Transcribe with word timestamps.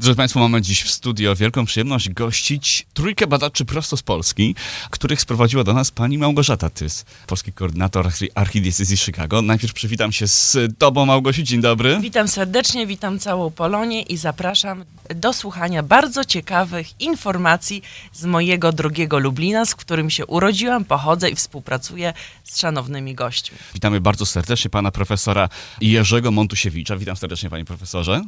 Drodzy 0.00 0.16
Państwo, 0.16 0.40
mamy 0.40 0.62
dziś 0.62 0.82
w 0.82 0.90
studio 0.90 1.36
wielką 1.36 1.64
przyjemność 1.64 2.08
gościć 2.08 2.86
trójkę 2.94 3.26
badaczy 3.26 3.64
prosto 3.64 3.96
z 3.96 4.02
Polski, 4.02 4.54
których 4.90 5.20
sprowadziła 5.20 5.64
do 5.64 5.72
nas 5.72 5.90
pani 5.90 6.18
Małgorzata 6.18 6.70
Tys, 6.70 7.04
polski 7.26 7.52
koordynator 7.52 8.06
archi- 8.06 8.28
archidiecezji 8.34 8.96
Chicago. 8.96 9.42
Najpierw 9.42 9.72
przywitam 9.72 10.12
się 10.12 10.28
z 10.28 10.56
tobą, 10.78 11.06
Małgosiu, 11.06 11.42
dzień 11.42 11.60
dobry. 11.60 11.98
Witam 12.02 12.28
serdecznie, 12.28 12.86
witam 12.86 13.18
całą 13.18 13.50
Polonię 13.50 14.02
i 14.02 14.16
zapraszam 14.16 14.84
do 15.14 15.32
słuchania 15.32 15.82
bardzo 15.82 16.24
ciekawych 16.24 17.00
informacji 17.00 17.82
z 18.12 18.24
mojego 18.24 18.72
drugiego 18.72 19.18
Lublina, 19.18 19.64
z 19.66 19.74
którym 19.74 20.10
się 20.10 20.26
urodziłam, 20.26 20.84
pochodzę 20.84 21.30
i 21.30 21.34
współpracuję 21.34 22.12
z 22.44 22.58
szanownymi 22.60 23.14
gośćmi. 23.14 23.58
Witamy 23.74 24.00
bardzo 24.00 24.26
serdecznie 24.26 24.70
pana 24.70 24.90
profesora 24.90 25.48
Jerzego 25.80 26.30
Montusiewicza. 26.30 26.96
Witam 26.96 27.16
serdecznie, 27.16 27.50
panie 27.50 27.64
profesorze. 27.64 28.22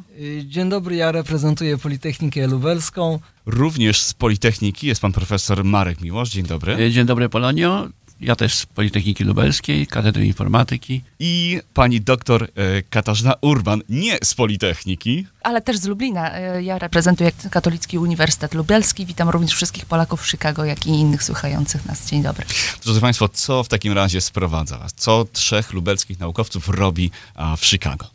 Dzień 0.44 0.68
dobry, 0.68 0.96
ja 0.96 1.12
reprezentuję 1.12 1.59
Politechnikę 1.82 2.46
Lubelską. 2.46 3.18
Również 3.46 4.00
z 4.02 4.14
Politechniki 4.14 4.86
jest 4.86 5.00
pan 5.00 5.12
profesor 5.12 5.64
Marek 5.64 6.00
Miłosz. 6.00 6.30
Dzień 6.30 6.46
dobry. 6.46 6.74
E, 6.76 6.90
Dzień 6.90 7.06
dobry 7.06 7.28
Polonio. 7.28 7.88
Ja 8.20 8.36
też 8.36 8.54
z 8.54 8.66
Politechniki 8.66 9.24
Lubelskiej, 9.24 9.86
Katedry 9.86 10.26
Informatyki. 10.26 11.02
I 11.18 11.60
pani 11.74 12.00
doktor 12.00 12.42
e, 12.44 12.48
Katarzyna 12.90 13.34
Urban, 13.40 13.82
nie 13.88 14.18
z 14.22 14.34
Politechniki, 14.34 15.26
ale 15.42 15.60
też 15.60 15.76
z 15.78 15.86
Lublina. 15.86 16.34
E, 16.34 16.62
Ja 16.62 16.78
reprezentuję 16.78 17.32
Katolicki 17.50 17.98
Uniwersytet 17.98 18.54
Lubelski. 18.54 19.06
Witam 19.06 19.28
również 19.28 19.52
wszystkich 19.54 19.84
Polaków 19.86 20.22
w 20.22 20.28
Chicago, 20.30 20.64
jak 20.64 20.86
i 20.86 20.90
innych 20.90 21.22
słuchających 21.24 21.86
nas. 21.86 22.06
Dzień 22.10 22.22
dobry. 22.22 22.44
Drodzy 22.84 23.00
Państwo, 23.00 23.28
co 23.28 23.64
w 23.64 23.68
takim 23.68 23.92
razie 23.92 24.20
sprowadza 24.20 24.78
Was? 24.78 24.92
Co 24.96 25.24
trzech 25.32 25.72
lubelskich 25.72 26.18
naukowców 26.20 26.68
robi 26.68 27.10
w 27.58 27.66
Chicago? 27.66 28.06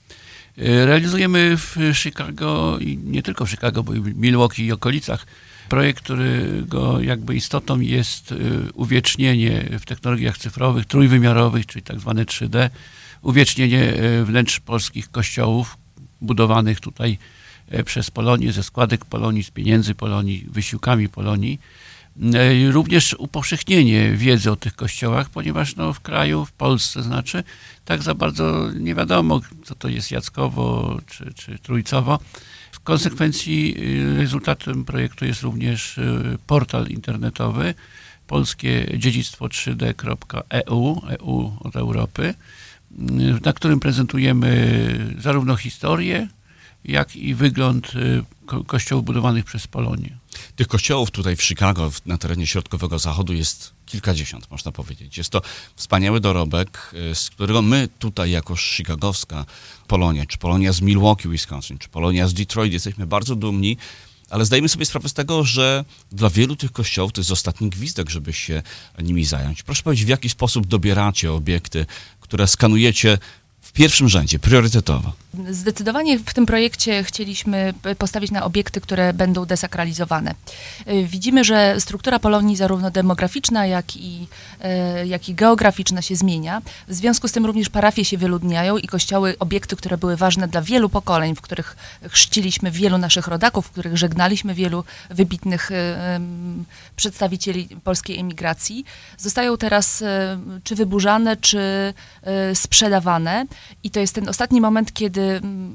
E, 0.57 0.85
Realizujemy 0.85 1.57
w 1.57 1.77
Chicago 1.93 2.77
i 2.79 2.97
nie 2.97 3.23
tylko 3.23 3.45
w 3.45 3.49
Chicago, 3.49 3.83
bo 3.83 3.93
i 3.93 3.99
w 3.99 4.17
Milwaukee 4.17 4.65
i 4.65 4.71
okolicach 4.71 5.25
projekt, 5.69 6.03
którego 6.03 7.01
jakby 7.01 7.35
istotą 7.35 7.79
jest 7.79 8.31
e, 8.31 8.35
uwiecznienie 8.73 9.69
w 9.79 9.85
technologiach 9.85 10.37
cyfrowych, 10.37 10.85
trójwymiarowych, 10.85 11.65
czyli 11.65 11.83
tak 11.83 11.99
zwane 11.99 12.25
3D, 12.25 12.69
uwiecznienie 13.21 13.93
e, 13.93 14.25
wnętrz 14.25 14.59
polskich 14.59 15.11
kościołów 15.11 15.77
budowanych 16.21 16.79
tutaj 16.79 17.17
przez 17.85 18.11
Polonię, 18.11 18.51
ze 18.51 18.63
składek 18.63 19.05
Polonii, 19.05 19.43
z 19.43 19.51
pieniędzy 19.51 19.95
Polonii, 19.95 20.45
wysiłkami 20.49 21.09
Polonii. 21.09 21.59
E, 22.21 22.71
Również 22.71 23.15
upowszechnienie 23.19 24.11
wiedzy 24.11 24.51
o 24.51 24.55
tych 24.55 24.75
kościołach, 24.75 25.29
ponieważ 25.29 25.75
no, 25.75 25.93
w 25.93 25.99
kraju, 25.99 26.45
w 26.45 26.51
Polsce 26.51 27.03
znaczy, 27.03 27.43
tak 27.85 28.03
za 28.03 28.13
bardzo 28.15 28.71
nie 28.79 28.95
wiadomo, 28.95 29.41
co 29.63 29.75
to 29.75 29.87
jest 29.87 30.11
Jackowo 30.11 30.97
czy, 31.07 31.33
czy 31.33 31.59
Trójcowo. 31.59 32.19
W 32.71 32.79
konsekwencji 32.79 33.75
y, 33.77 34.17
rezultatem 34.17 34.85
projektu 34.85 35.25
jest 35.25 35.41
również 35.41 35.97
y, 35.97 36.37
portal 36.47 36.87
internetowy 36.87 37.73
polskie 38.27 38.87
dziedzictwo 38.97 39.45
3D.eu, 39.45 41.01
EU 41.07 41.51
od 41.59 41.75
Europy, 41.75 42.23
y, 42.29 42.33
na 43.45 43.53
którym 43.53 43.79
prezentujemy 43.79 45.15
zarówno 45.19 45.55
historię, 45.55 46.27
jak 46.85 47.15
i 47.15 47.35
wygląd 47.35 47.91
ko- 48.45 48.63
kościołów 48.63 49.05
budowanych 49.05 49.45
przez 49.45 49.67
Polonię. 49.67 50.17
Tych 50.55 50.67
kościołów 50.67 51.11
tutaj 51.11 51.35
w 51.35 51.43
Chicago, 51.43 51.91
na 52.05 52.17
terenie 52.17 52.47
środkowego 52.47 52.99
zachodu 52.99 53.33
jest 53.33 53.73
kilkadziesiąt, 53.85 54.51
można 54.51 54.71
powiedzieć. 54.71 55.17
Jest 55.17 55.29
to 55.29 55.41
wspaniały 55.75 56.19
dorobek, 56.19 56.93
y, 57.11 57.15
z 57.15 57.29
którego 57.29 57.61
my 57.61 57.89
tutaj 57.99 58.31
jako 58.31 58.55
chicagowska 58.55 59.45
Polonia, 59.87 60.25
czy 60.25 60.37
Polonia 60.37 60.73
z 60.73 60.81
Milwaukee, 60.81 61.29
Wisconsin, 61.29 61.77
czy 61.77 61.89
Polonia 61.89 62.27
z 62.27 62.33
Detroit 62.33 62.73
jesteśmy 62.73 63.07
bardzo 63.07 63.35
dumni, 63.35 63.77
ale 64.29 64.45
zdajemy 64.45 64.69
sobie 64.69 64.85
sprawę 64.85 65.09
z 65.09 65.13
tego, 65.13 65.43
że 65.43 65.85
dla 66.11 66.29
wielu 66.29 66.55
tych 66.55 66.71
kościołów 66.71 67.13
to 67.13 67.21
jest 67.21 67.31
ostatni 67.31 67.69
gwizdek, 67.69 68.09
żeby 68.09 68.33
się 68.33 68.61
nimi 69.03 69.25
zająć. 69.25 69.63
Proszę 69.63 69.83
powiedzieć, 69.83 70.05
w 70.05 70.09
jaki 70.09 70.29
sposób 70.29 70.67
dobieracie 70.67 71.33
obiekty, 71.33 71.85
które 72.19 72.47
skanujecie 72.47 73.17
w 73.61 73.71
pierwszym 73.71 74.09
rzędzie, 74.09 74.39
priorytetowo? 74.39 75.13
Zdecydowanie 75.49 76.19
w 76.19 76.33
tym 76.33 76.45
projekcie 76.45 77.03
chcieliśmy 77.03 77.73
postawić 77.97 78.31
na 78.31 78.43
obiekty, 78.43 78.81
które 78.81 79.13
będą 79.13 79.45
desakralizowane. 79.45 80.33
Y, 80.87 81.07
Widzimy, 81.07 81.43
że 81.43 81.75
struktura 81.79 82.19
Polonii, 82.19 82.55
zarówno 82.55 82.91
demograficzna, 82.91 83.65
jak 83.65 83.97
i, 83.97 84.27
e, 84.61 85.07
jak 85.07 85.29
i 85.29 85.35
geograficzna 85.35 86.01
się 86.01 86.15
zmienia. 86.15 86.61
W 86.87 86.93
związku 86.93 87.27
z 87.27 87.31
tym 87.31 87.45
również 87.45 87.69
parafie 87.69 88.05
się 88.05 88.17
wyludniają 88.17 88.77
i 88.77 88.87
kościoły, 88.87 89.35
obiekty, 89.39 89.75
które 89.75 89.97
były 89.97 90.17
ważne 90.17 90.47
dla 90.47 90.61
wielu 90.61 90.89
pokoleń, 90.89 91.35
w 91.35 91.41
których 91.41 91.77
chrzciliśmy 92.09 92.71
wielu 92.71 92.97
naszych 92.97 93.27
rodaków, 93.27 93.67
w 93.67 93.71
których 93.71 93.97
żegnaliśmy 93.97 94.53
wielu 94.53 94.83
wybitnych 95.09 95.71
e, 95.71 96.19
przedstawicieli 96.95 97.67
polskiej 97.83 98.19
emigracji, 98.19 98.85
zostają 99.17 99.57
teraz 99.57 100.01
e, 100.01 100.39
czy 100.63 100.75
wyburzane, 100.75 101.37
czy 101.37 101.93
sprzedawane. 102.53 103.45
I 103.83 103.91
to 103.91 103.99
jest 103.99 104.15
ten 104.15 104.29
ostatni 104.29 104.61
moment, 104.61 104.93
kiedy 104.93 105.24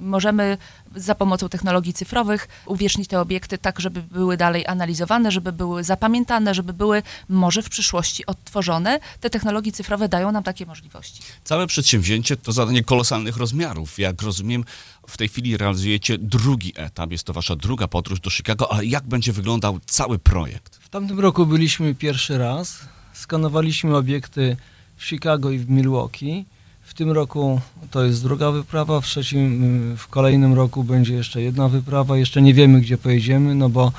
możemy 0.01 0.59
za 0.97 1.15
pomocą 1.15 1.49
technologii 1.49 1.93
cyfrowych 1.93 2.49
uwiecznić 2.67 3.09
te 3.09 3.21
obiekty 3.21 3.59
tak, 3.59 3.81
żeby 3.81 4.03
były 4.03 4.37
dalej 4.37 4.67
analizowane, 4.67 5.31
żeby 5.31 5.53
były 5.53 5.85
zapamiętane, 5.85 6.55
żeby 6.55 6.73
były 6.73 7.03
może 7.29 7.63
w 7.63 7.69
przyszłości 7.69 8.27
odtworzone. 8.27 9.01
Te 9.21 9.31
technologie 9.31 9.73
cyfrowe 9.73 10.09
dają 10.09 10.33
nam 10.33 10.43
takie 10.43 10.67
możliwości. 10.67 11.23
Całe 11.45 11.67
przedsięwzięcie 11.67 12.37
to 12.37 12.53
zadanie 12.53 12.85
kolosalnych 12.85 13.37
rozmiarów. 13.37 13.99
Jak 13.99 14.23
rozumiem, 14.23 14.65
w 15.09 15.17
tej 15.17 15.29
chwili 15.29 15.57
realizujecie 15.57 16.19
drugi 16.19 16.73
etap, 16.77 17.13
jest 17.13 17.25
to 17.25 17.33
wasza 17.33 17.57
druga 17.57 17.89
podróż 17.89 18.21
do 18.21 18.31
Chicago, 18.31 18.73
ale 18.73 18.87
jak 18.87 19.05
będzie 19.05 19.33
wyglądał 19.33 19.79
cały 19.87 20.19
projekt? 20.19 20.77
W 20.77 20.89
tamtym 20.89 21.21
roku 21.21 21.47
byliśmy 21.47 21.95
pierwszy 21.95 22.39
raz. 22.39 22.79
Skanowaliśmy 23.13 23.97
obiekty 23.97 24.57
w 24.97 25.07
Chicago 25.07 25.51
i 25.51 25.59
w 25.59 25.71
Milwaukee. 25.71 26.45
W 26.91 26.95
tym 26.95 27.11
roku 27.11 27.61
to 27.91 28.05
jest 28.05 28.23
druga 28.23 28.51
wyprawa, 28.51 29.01
w 29.01 29.05
trzecim, 29.05 29.93
y, 29.93 29.97
w 29.97 30.09
kolejnym 30.09 30.55
roku 30.55 30.85
będzie 30.85 31.15
jeszcze 31.15 31.43
jedna 31.43 31.69
wyprawa. 31.69 32.17
Jeszcze 32.17 32.43
nie 32.43 32.55
wiemy, 32.55 32.81
gdzie 32.81 32.99
pojedziemy, 32.99 33.55
no 33.55 33.69
bo 33.69 33.93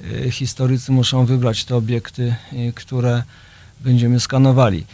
y, 0.00 0.30
historycy 0.30 0.92
muszą 0.92 1.26
wybrać 1.26 1.64
te 1.64 1.76
obiekty, 1.76 2.34
y, 2.52 2.72
które 2.72 3.22
będziemy 3.80 4.20
skanowali. 4.20 4.84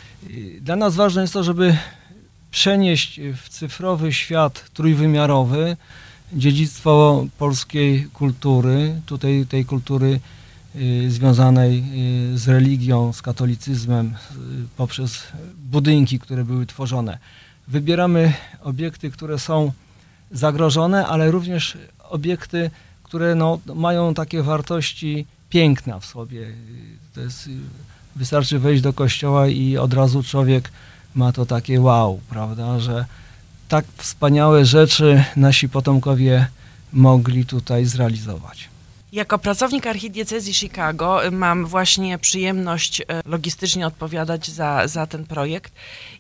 Dla 0.61 0.77
nas 0.77 0.95
ważne 0.95 1.23
jest 1.23 1.35
to, 1.35 1.45
żeby 1.45 1.77
przenieść 2.51 3.21
w 3.43 3.49
cyfrowy 3.49 4.13
świat 4.13 4.71
trójwymiarowy 4.75 5.77
dziedzictwo 6.33 7.27
polskiej 7.39 8.09
kultury, 8.13 9.01
tutaj 9.07 9.47
tej 9.49 9.65
kultury 9.65 10.21
związanej 11.09 11.85
y, 12.35 12.39
z 12.39 12.49
religią, 12.49 13.13
z 13.13 13.23
katolicyzmem, 13.23 14.07
y, 14.07 14.13
poprzez 14.77 15.23
budynki, 15.71 16.19
które 16.19 16.45
były 16.45 16.67
tworzone. 16.67 17.19
Wybieramy 17.69 18.33
obiekty, 18.63 19.11
które 19.11 19.39
są 19.39 19.73
zagrożone, 20.31 21.07
ale 21.07 21.31
również 21.31 21.79
obiekty, 22.09 22.71
które 23.03 23.35
no, 23.35 23.61
mają 23.75 24.15
takie 24.15 24.43
wartości 24.43 25.27
piękna 25.51 26.01
w 26.01 26.07
sobie. 26.07 26.41
Y, 26.41 26.55
To 27.15 27.21
jest, 27.21 27.47
y, 27.47 27.51
wystarczy 28.17 28.59
wejść 28.59 28.83
do 28.83 28.93
kościoła 28.93 29.49
i 29.49 29.77
od 29.77 29.95
razu 29.95 30.23
człowiek 30.23 30.73
ma 31.15 31.33
to 31.33 31.47
takie 31.47 31.81
wow, 31.81 32.21
prawda, 32.31 32.81
że 32.81 33.05
tak 33.69 33.85
wspaniałe 33.97 34.65
rzeczy 34.65 35.25
nasi 35.37 35.69
potomkowie 35.69 36.47
mogli 36.93 37.47
tutaj 37.47 37.85
zrealizować. 37.85 38.76
Jako 39.17 39.39
pracownik 39.39 39.87
archidiecezji 39.87 40.55
Chicago 40.55 41.27
y, 41.27 41.31
mam 41.31 41.67
właśnie 41.67 42.19
przyjemność 42.19 43.01
y, 43.01 43.05
logistycznie 43.25 43.87
odpowiadać 43.87 44.51
za, 44.51 44.89
za 44.89 45.07
ten 45.07 45.27
projekt 45.27 45.73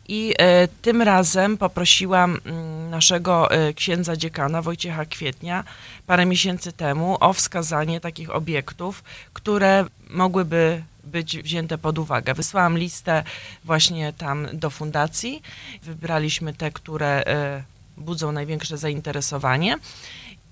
i 0.08 0.34
y, 0.64 0.68
tym 0.82 1.02
razem 1.02 1.58
poprosiłam 1.58 2.40
mm, 2.44 2.90
naszego 2.90 3.48
księdza 3.76 4.16
dziekana 4.16 4.62
Wojciecha 4.62 5.04
Kwietnia 5.04 5.64
parę 6.06 6.26
miesięcy 6.26 6.72
temu 6.72 7.16
o 7.20 7.32
wskazanie 7.32 8.00
takich 8.00 8.30
obiektów, 8.30 9.04
które 9.32 9.84
mogłyby 10.10 10.82
być 11.04 11.38
wzięte 11.38 11.78
pod 11.78 11.98
uwagę. 11.98 12.34
Wysłałam 12.34 12.78
listę 12.78 13.22
właśnie 13.64 14.12
tam 14.12 14.48
do 14.52 14.70
fundacji. 14.70 15.42
Wybraliśmy 15.82 16.54
te, 16.54 16.70
które 16.70 17.24
budzą 17.96 18.32
największe 18.32 18.78
zainteresowanie. 18.78 19.78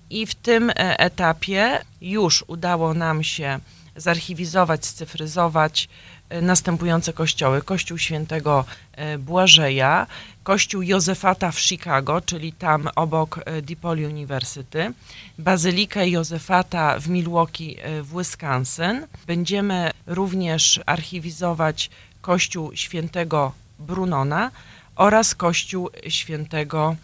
I 0.09 0.25
w 0.25 0.35
tym 0.35 0.69
e, 0.69 0.99
etapie 0.99 1.81
już 2.01 2.43
udało 2.47 2.93
nam 2.93 3.23
się 3.23 3.59
zarchiwizować, 3.95 4.85
scyfryzować 4.85 5.89
e, 6.29 6.41
następujące 6.41 7.13
kościoły. 7.13 7.61
Kościół 7.61 7.97
świętego 7.97 8.65
e, 8.91 9.17
Błażeja, 9.17 10.07
kościół 10.43 10.81
Józefata 10.81 11.51
w 11.51 11.59
Chicago, 11.59 12.21
czyli 12.21 12.53
tam 12.53 12.89
obok 12.95 13.39
DePaul 13.61 13.99
University, 13.99 14.93
bazylikę 15.39 16.09
Józefata 16.09 16.99
w 16.99 17.09
Milwaukee 17.09 17.77
w 18.01 18.17
Wisconsin. 18.17 19.07
Będziemy 19.27 19.91
również 20.07 20.79
archiwizować 20.85 21.89
kościół 22.21 22.71
świętego 22.75 23.51
Brunona 23.79 24.51
oraz 24.95 25.35
kościół 25.35 25.89
świętego 26.07 26.95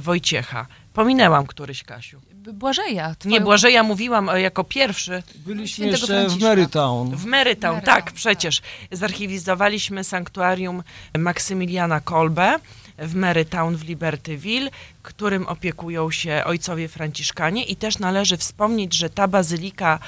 Wojciecha. 0.00 0.66
Pominęłam 0.94 1.46
któryś, 1.46 1.82
Kasiu. 1.82 2.20
Błażeja. 2.52 3.14
Twoją... 3.14 3.32
Nie, 3.32 3.40
Błażeja 3.40 3.82
mówiłam 3.82 4.28
e, 4.28 4.40
jako 4.40 4.64
pierwszy. 4.64 5.22
Byliśmy 5.34 5.66
Świętego 5.68 6.14
jeszcze 6.14 6.38
w. 6.38 6.42
Marytown. 6.42 7.16
W 7.16 7.24
Marytown, 7.24 7.30
Marytown, 7.30 7.80
tak, 7.80 8.04
tak. 8.04 8.14
przecież. 8.14 8.62
Zarchiwizowaliśmy 8.92 10.04
sanktuarium 10.04 10.82
Maksymiliana 11.18 12.00
Kolbe 12.00 12.58
w 12.98 13.14
Marytown 13.14 13.76
w 13.76 13.84
Libertyville, 13.84 14.70
którym 15.02 15.46
opiekują 15.46 16.10
się 16.10 16.42
ojcowie 16.44 16.88
franciszkanie 16.88 17.64
i 17.64 17.76
też 17.76 17.98
należy 17.98 18.36
wspomnieć, 18.36 18.94
że 18.94 19.10
ta 19.10 19.28
bazylika 19.28 19.98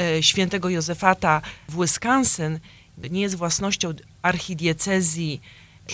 e, 0.00 0.22
świętego 0.22 0.68
Józefata 0.68 1.42
w 1.68 1.80
Wisconsin 1.80 2.58
nie 3.10 3.20
jest 3.20 3.34
własnością 3.34 3.94
archidiecezji. 4.22 5.40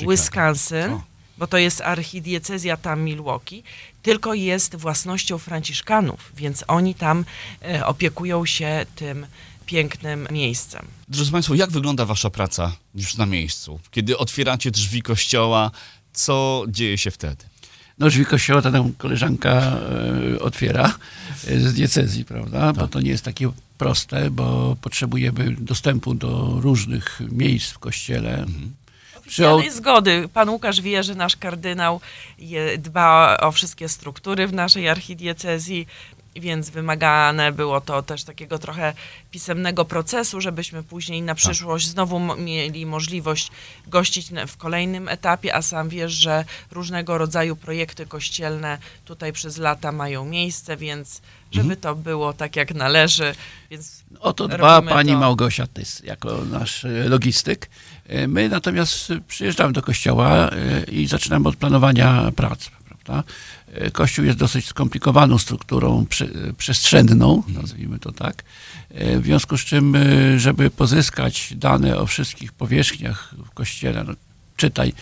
Wisconsin. 0.09 1.01
Bo 1.41 1.47
to 1.47 1.59
jest 1.59 1.81
archidiecezja 1.81 2.77
tam 2.77 3.03
Milwaukee, 3.03 3.63
tylko 4.03 4.35
jest 4.35 4.77
własnością 4.77 5.39
franciszkanów, 5.39 6.33
więc 6.37 6.65
oni 6.69 6.95
tam 6.95 7.25
e, 7.63 7.87
opiekują 7.87 8.47
się 8.47 8.87
tym 8.97 9.27
pięknym 9.67 10.29
miejscem. 10.31 10.87
Drodzy 11.09 11.33
Państwo, 11.33 11.55
jak 11.55 11.71
wygląda 11.71 12.05
Wasza 12.05 12.31
praca 12.31 12.73
już 12.95 13.17
na 13.17 13.27
miejscu? 13.27 13.81
Kiedy 13.91 14.19
otwieracie 14.19 14.71
drzwi 14.71 15.03
kościoła, 15.03 15.71
co 16.13 16.65
dzieje 16.69 16.99
się 16.99 17.11
wtedy? 17.11 17.45
No 17.99 18.09
drzwi 18.09 18.25
kościoła 18.25 18.63
to 18.63 18.71
nam 18.71 18.93
koleżanka 18.93 19.51
e, 19.51 20.41
otwiera 20.41 20.95
e, 21.47 21.61
z 21.61 21.75
diecezji, 21.75 22.25
prawda? 22.25 22.73
Bo 22.73 22.89
to 22.89 23.01
nie 23.01 23.11
jest 23.11 23.25
takie 23.25 23.53
proste, 23.79 24.31
bo 24.31 24.77
potrzebujemy 24.81 25.57
dostępu 25.59 26.15
do 26.15 26.57
różnych 26.61 27.21
miejsc 27.31 27.71
w 27.71 27.79
kościele. 27.79 28.47
Przy 28.80 28.80
Oficjalnej 29.21 29.71
zgody. 29.71 30.29
Pan 30.29 30.49
Łukasz 30.49 30.81
wie, 30.81 31.03
że 31.03 31.15
nasz 31.15 31.37
kardynał 31.37 32.01
je, 32.39 32.79
dba 32.79 33.37
o 33.41 33.53
wszystkie 33.53 33.89
struktury 33.89 34.47
w 34.47 34.53
naszej 34.53 34.89
archidiecezji, 34.89 35.87
więc 36.41 36.71
wymagane 36.71 37.53
było 37.53 37.81
to 37.81 38.03
też 38.03 38.25
takiego 38.25 38.59
trochę 38.59 38.93
pisemnego 39.31 39.85
procesu, 39.85 40.41
żebyśmy 40.41 40.83
później 40.83 41.23
na 41.23 41.35
przyszłość 41.35 41.89
znowu 41.89 42.37
mieli 42.37 42.87
możliwość 42.87 43.51
gościć 43.87 44.31
w 44.47 44.57
kolejnym 44.57 45.09
etapie, 45.09 45.55
a 45.55 45.63
sam 45.63 45.89
wiesz, 45.89 46.13
że 46.13 46.45
różnego 46.71 47.19
rodzaju 47.19 47.57
projekty 47.57 48.07
kościelne 48.07 48.79
tutaj 49.05 49.33
przez 49.33 49.59
lata 49.59 49.93
mają 49.93 50.25
miejsce, 50.25 50.77
więc 50.77 51.21
żeby 51.53 51.77
to 51.77 51.95
było 51.95 52.33
tak 52.33 52.57
jak 52.57 52.75
należy, 52.75 53.35
więc 53.71 54.01
O 54.21 54.33
to 54.33 54.49
dba 54.49 54.83
pani 54.83 55.13
to. 55.13 55.19
Małgosia 55.19 55.67
Tys, 55.67 56.03
jako 56.05 56.45
nasz 56.45 56.85
e, 56.85 57.09
logistyk. 57.09 57.69
E, 58.09 58.29
My 58.29 58.49
natomiast 58.49 59.13
przyjeżdżamy 59.29 59.73
do 59.73 59.83
kościoła 59.83 60.51
e, 60.51 60.85
i 60.85 61.07
zaczynamy 61.07 61.49
od 61.49 61.57
planowania 61.57 62.33
prac. 62.37 62.71
E, 63.73 63.91
Kościół 63.91 64.25
jest 64.25 64.39
dosyć 64.39 64.67
skomplikowaną 64.67 65.39
strukturą 65.39 66.07
prze- 66.09 66.53
przestrzenną, 66.59 67.43
nazwijmy 67.49 67.99
to 67.99 68.13
tak. 68.13 68.45
E, 68.95 69.19
W 69.21 69.25
związku 69.25 69.59
z 69.59 69.61
czym, 69.65 69.95
e, 69.97 70.01
żeby 70.39 70.71
pozyskać 70.71 71.53
dane 71.57 71.97
o 71.99 72.07
wszystkich 72.07 72.53
powierzchniach 72.53 73.35
w 73.47 73.51
kościele, 73.51 74.05
no, 74.05 74.13
czytaj, 74.57 74.93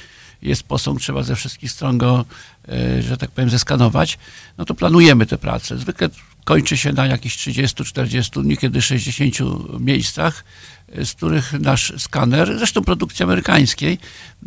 jest 0.43 0.63
posąg, 0.63 1.01
trzeba 1.01 1.23
ze 1.23 1.37
wszystkich 1.37 1.71
stron 1.73 1.99
go, 1.99 2.25
e, 2.69 3.03
że 3.03 3.17
tak 3.17 3.31
powiem, 3.31 3.51
zeskanować, 3.51 4.19
no 4.59 4.65
to 4.65 4.75
planujemy 4.75 5.27
te 5.27 5.39
prace. 5.39 5.79
Zwykle 5.79 6.09
kończy 6.45 6.77
się 6.77 6.93
na 6.93 7.07
jakichś 7.07 7.37
30, 7.37 7.85
40, 7.85 8.41
niekiedy 8.41 8.83
60 8.83 9.81
miejscach, 9.81 10.45
e, 10.93 11.05
z 11.07 11.15
których 11.15 11.53
nasz 11.53 11.93
skaner, 11.99 12.59
zresztą 12.59 12.83
produkcji 12.85 13.23
amerykańskiej, 13.23 13.99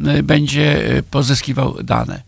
e, 0.06 0.24
będzie 0.24 0.86
e, 0.98 1.04
pozyskiwał 1.04 1.84
dane. 1.84 2.22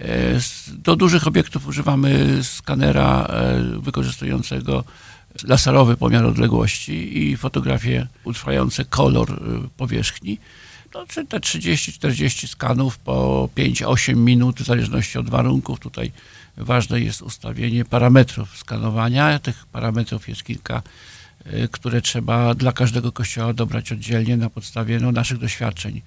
E, 0.00 0.40
Do 0.68 0.96
dużych 0.96 1.26
obiektów 1.26 1.66
używamy 1.66 2.38
skanera 2.42 3.26
e, 3.26 3.62
wykorzystującego 3.80 4.84
laserowy 5.44 5.96
pomiar 5.96 6.24
odległości 6.24 7.18
i 7.18 7.36
fotografie 7.36 8.06
utrwające 8.24 8.84
kolor 8.84 9.32
e, 9.32 9.68
powierzchni. 9.76 10.38
No, 10.94 11.06
czy 11.06 11.26
te 11.26 11.38
30-40 11.38 12.46
skanów 12.46 12.98
po 12.98 13.48
5-8 13.56 14.16
minut, 14.16 14.60
w 14.60 14.66
zależności 14.66 15.18
od 15.18 15.30
warunków. 15.30 15.80
Tutaj 15.80 16.12
ważne 16.56 17.00
jest 17.00 17.22
ustawienie 17.22 17.84
parametrów 17.84 18.56
skanowania. 18.56 19.38
Tych 19.38 19.66
parametrów 19.66 20.28
jest 20.28 20.44
kilka, 20.44 20.82
które 21.70 22.02
trzeba 22.02 22.54
dla 22.54 22.72
każdego 22.72 23.12
kościoła 23.12 23.52
dobrać 23.52 23.92
oddzielnie 23.92 24.36
na 24.36 24.50
podstawie 24.50 25.00
no, 25.00 25.12
naszych 25.12 25.38
doświadczeń. 25.38 26.02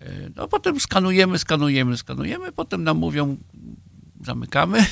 E, 0.00 0.06
No 0.36 0.48
potem 0.48 0.80
skanujemy, 0.80 1.38
skanujemy, 1.38 1.96
skanujemy, 1.96 2.52
potem 2.52 2.84
nam 2.84 2.96
mówią, 2.98 3.36
zamykamy. 4.24 4.86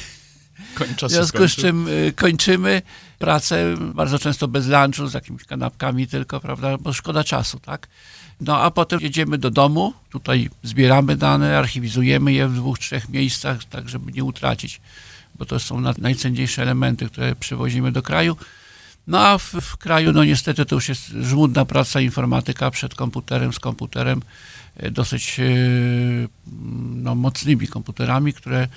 W 1.08 1.10
związku 1.10 1.38
z 1.48 1.56
czym 1.62 1.88
y, 1.88 2.12
kończymy 2.16 2.82
pracę 3.18 3.74
bardzo 3.94 4.18
często 4.18 4.48
bez 4.48 4.66
lunchu, 4.68 5.06
z 5.06 5.14
jakimiś 5.14 5.44
kanapkami 5.44 6.06
tylko, 6.06 6.40
prawda, 6.40 6.78
bo 6.78 6.92
szkoda 6.92 7.24
czasu, 7.24 7.58
tak? 7.60 7.88
No 8.40 8.58
a 8.60 8.70
potem 8.70 9.00
jedziemy 9.00 9.38
do 9.38 9.50
domu, 9.50 9.92
tutaj 10.10 10.50
zbieramy 10.62 11.16
dane, 11.16 11.58
archiwizujemy 11.58 12.32
je 12.32 12.48
w 12.48 12.54
dwóch, 12.54 12.78
trzech 12.78 13.08
miejscach, 13.08 13.64
tak 13.64 13.88
żeby 13.88 14.12
nie 14.12 14.24
utracić, 14.24 14.80
bo 15.38 15.44
to 15.44 15.60
są 15.60 15.80
na- 15.80 15.94
najcenniejsze 15.98 16.62
elementy, 16.62 17.06
które 17.06 17.36
przywozimy 17.36 17.92
do 17.92 18.02
kraju. 18.02 18.36
No 19.06 19.20
a 19.26 19.38
w, 19.38 19.44
w 19.52 19.76
kraju, 19.76 20.12
no 20.12 20.24
niestety 20.24 20.64
to 20.66 20.74
już 20.74 20.88
jest 20.88 21.06
żmudna 21.08 21.64
praca, 21.64 22.00
informatyka 22.00 22.70
przed 22.70 22.94
komputerem, 22.94 23.52
z 23.52 23.58
komputerem, 23.58 24.18
e, 24.18 24.24
dosyć 24.90 25.40
e, 25.40 25.44
no, 26.94 27.14
mocnymi 27.14 27.68
komputerami, 27.68 28.32
które 28.32 28.68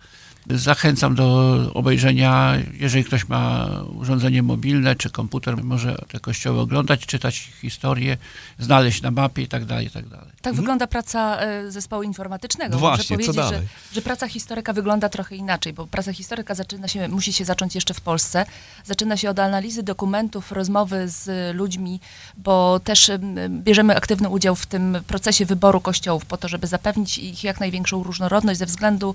Zachęcam 0.50 1.14
do 1.14 1.56
obejrzenia, 1.74 2.54
jeżeli 2.72 3.04
ktoś 3.04 3.28
ma 3.28 3.68
urządzenie 3.94 4.42
mobilne 4.42 4.96
czy 4.96 5.10
komputer, 5.10 5.64
może 5.64 5.96
te 6.08 6.20
kościoły 6.20 6.60
oglądać, 6.60 7.06
czytać 7.06 7.48
ich 7.48 7.54
historię, 7.54 8.16
znaleźć 8.58 9.02
na 9.02 9.10
mapie 9.10 9.42
i 9.42 9.48
tak 9.48 9.64
dalej, 9.64 9.86
i 9.86 9.90
tak 9.90 10.08
dalej. 10.08 10.28
Tak 10.42 10.54
wygląda 10.54 10.86
praca 10.86 11.40
e, 11.40 11.70
zespołu 11.70 12.02
informatycznego. 12.02 12.70
No 12.70 12.76
Muszę 12.76 12.88
właśnie, 12.88 13.04
co 13.04 13.14
powiedzieć, 13.14 13.36
dalej? 13.36 13.60
Że, 13.60 13.94
że 13.94 14.02
praca 14.02 14.28
historyka 14.28 14.72
wygląda 14.72 15.08
trochę 15.08 15.36
inaczej, 15.36 15.72
bo 15.72 15.86
praca 15.86 16.12
historyka 16.12 16.54
zaczyna 16.54 16.88
się, 16.88 17.08
musi 17.08 17.32
się 17.32 17.44
zacząć 17.44 17.74
jeszcze 17.74 17.94
w 17.94 18.00
Polsce. 18.00 18.46
Zaczyna 18.84 19.16
się 19.16 19.30
od 19.30 19.38
analizy 19.38 19.82
dokumentów, 19.82 20.52
rozmowy 20.52 21.08
z 21.08 21.56
ludźmi, 21.56 22.00
bo 22.36 22.80
też 22.84 23.08
em, 23.08 23.62
bierzemy 23.62 23.96
aktywny 23.96 24.28
udział 24.28 24.56
w 24.56 24.66
tym 24.66 24.98
procesie 25.06 25.46
wyboru 25.46 25.80
kościołów 25.80 26.26
po 26.26 26.36
to, 26.36 26.48
żeby 26.48 26.66
zapewnić 26.66 27.18
ich 27.18 27.44
jak 27.44 27.60
największą 27.60 28.02
różnorodność 28.02 28.58
ze 28.58 28.66
względu 28.66 29.14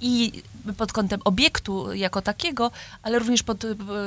i 0.00 0.42
pod 0.72 0.92
kątem 0.92 1.20
obiektu 1.24 1.94
jako 1.94 2.22
takiego, 2.22 2.70
ale 3.02 3.18
również 3.18 3.42
pod, 3.42 3.64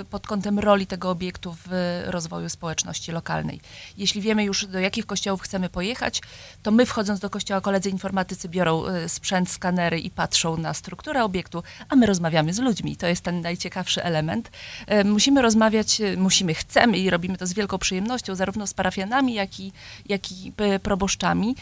pod 0.10 0.28
kątem 0.28 0.60
roli 0.60 0.88
tego 0.88 1.10
obiektu 1.10 1.56
w 1.66 1.70
rozwoju 2.06 2.50
społeczności 2.50 3.12
lokalnej. 3.12 3.62
Jeśli 3.98 4.22
wiemy 4.22 4.44
już, 4.44 4.66
do 4.66 4.80
jakich 4.80 5.06
kościołów 5.06 5.42
chcemy 5.42 5.70
pojechać, 5.70 6.22
to 6.64 6.72
my 6.72 6.86
wchodząc 6.86 7.20
do 7.20 7.30
kościoła, 7.30 7.62
koledzy 7.62 7.90
informatycy 7.90 8.50
biorą 8.50 8.86
e, 8.86 9.10
sprzęt, 9.10 9.50
skanery 9.50 10.00
i 10.00 10.10
patrzą 10.10 10.58
na 10.58 10.74
strukturę 10.74 11.24
obiektu, 11.24 11.64
a 11.90 11.96
my 11.96 12.06
rozmawiamy 12.06 12.54
z 12.54 12.60
ludźmi. 12.60 12.98
To 12.98 13.08
jest 13.08 13.22
ten 13.22 13.42
najciekawszy 13.42 14.04
element. 14.04 14.52
E, 14.88 15.04
Musimy 15.04 15.42
rozmawiać, 15.42 16.02
e, 16.02 16.18
musimy, 16.18 16.54
chcemy 16.54 16.98
i 16.98 17.10
robimy 17.10 17.38
to 17.38 17.48
z 17.48 17.54
wielką 17.54 17.78
przyjemnością, 17.78 18.36
zarówno 18.36 18.68
z 18.68 18.74
parafianami, 18.74 19.34
jak 19.34 19.60
i, 19.60 19.72
jak 20.10 20.32
i 20.32 20.52
proboszczami, 20.84 21.56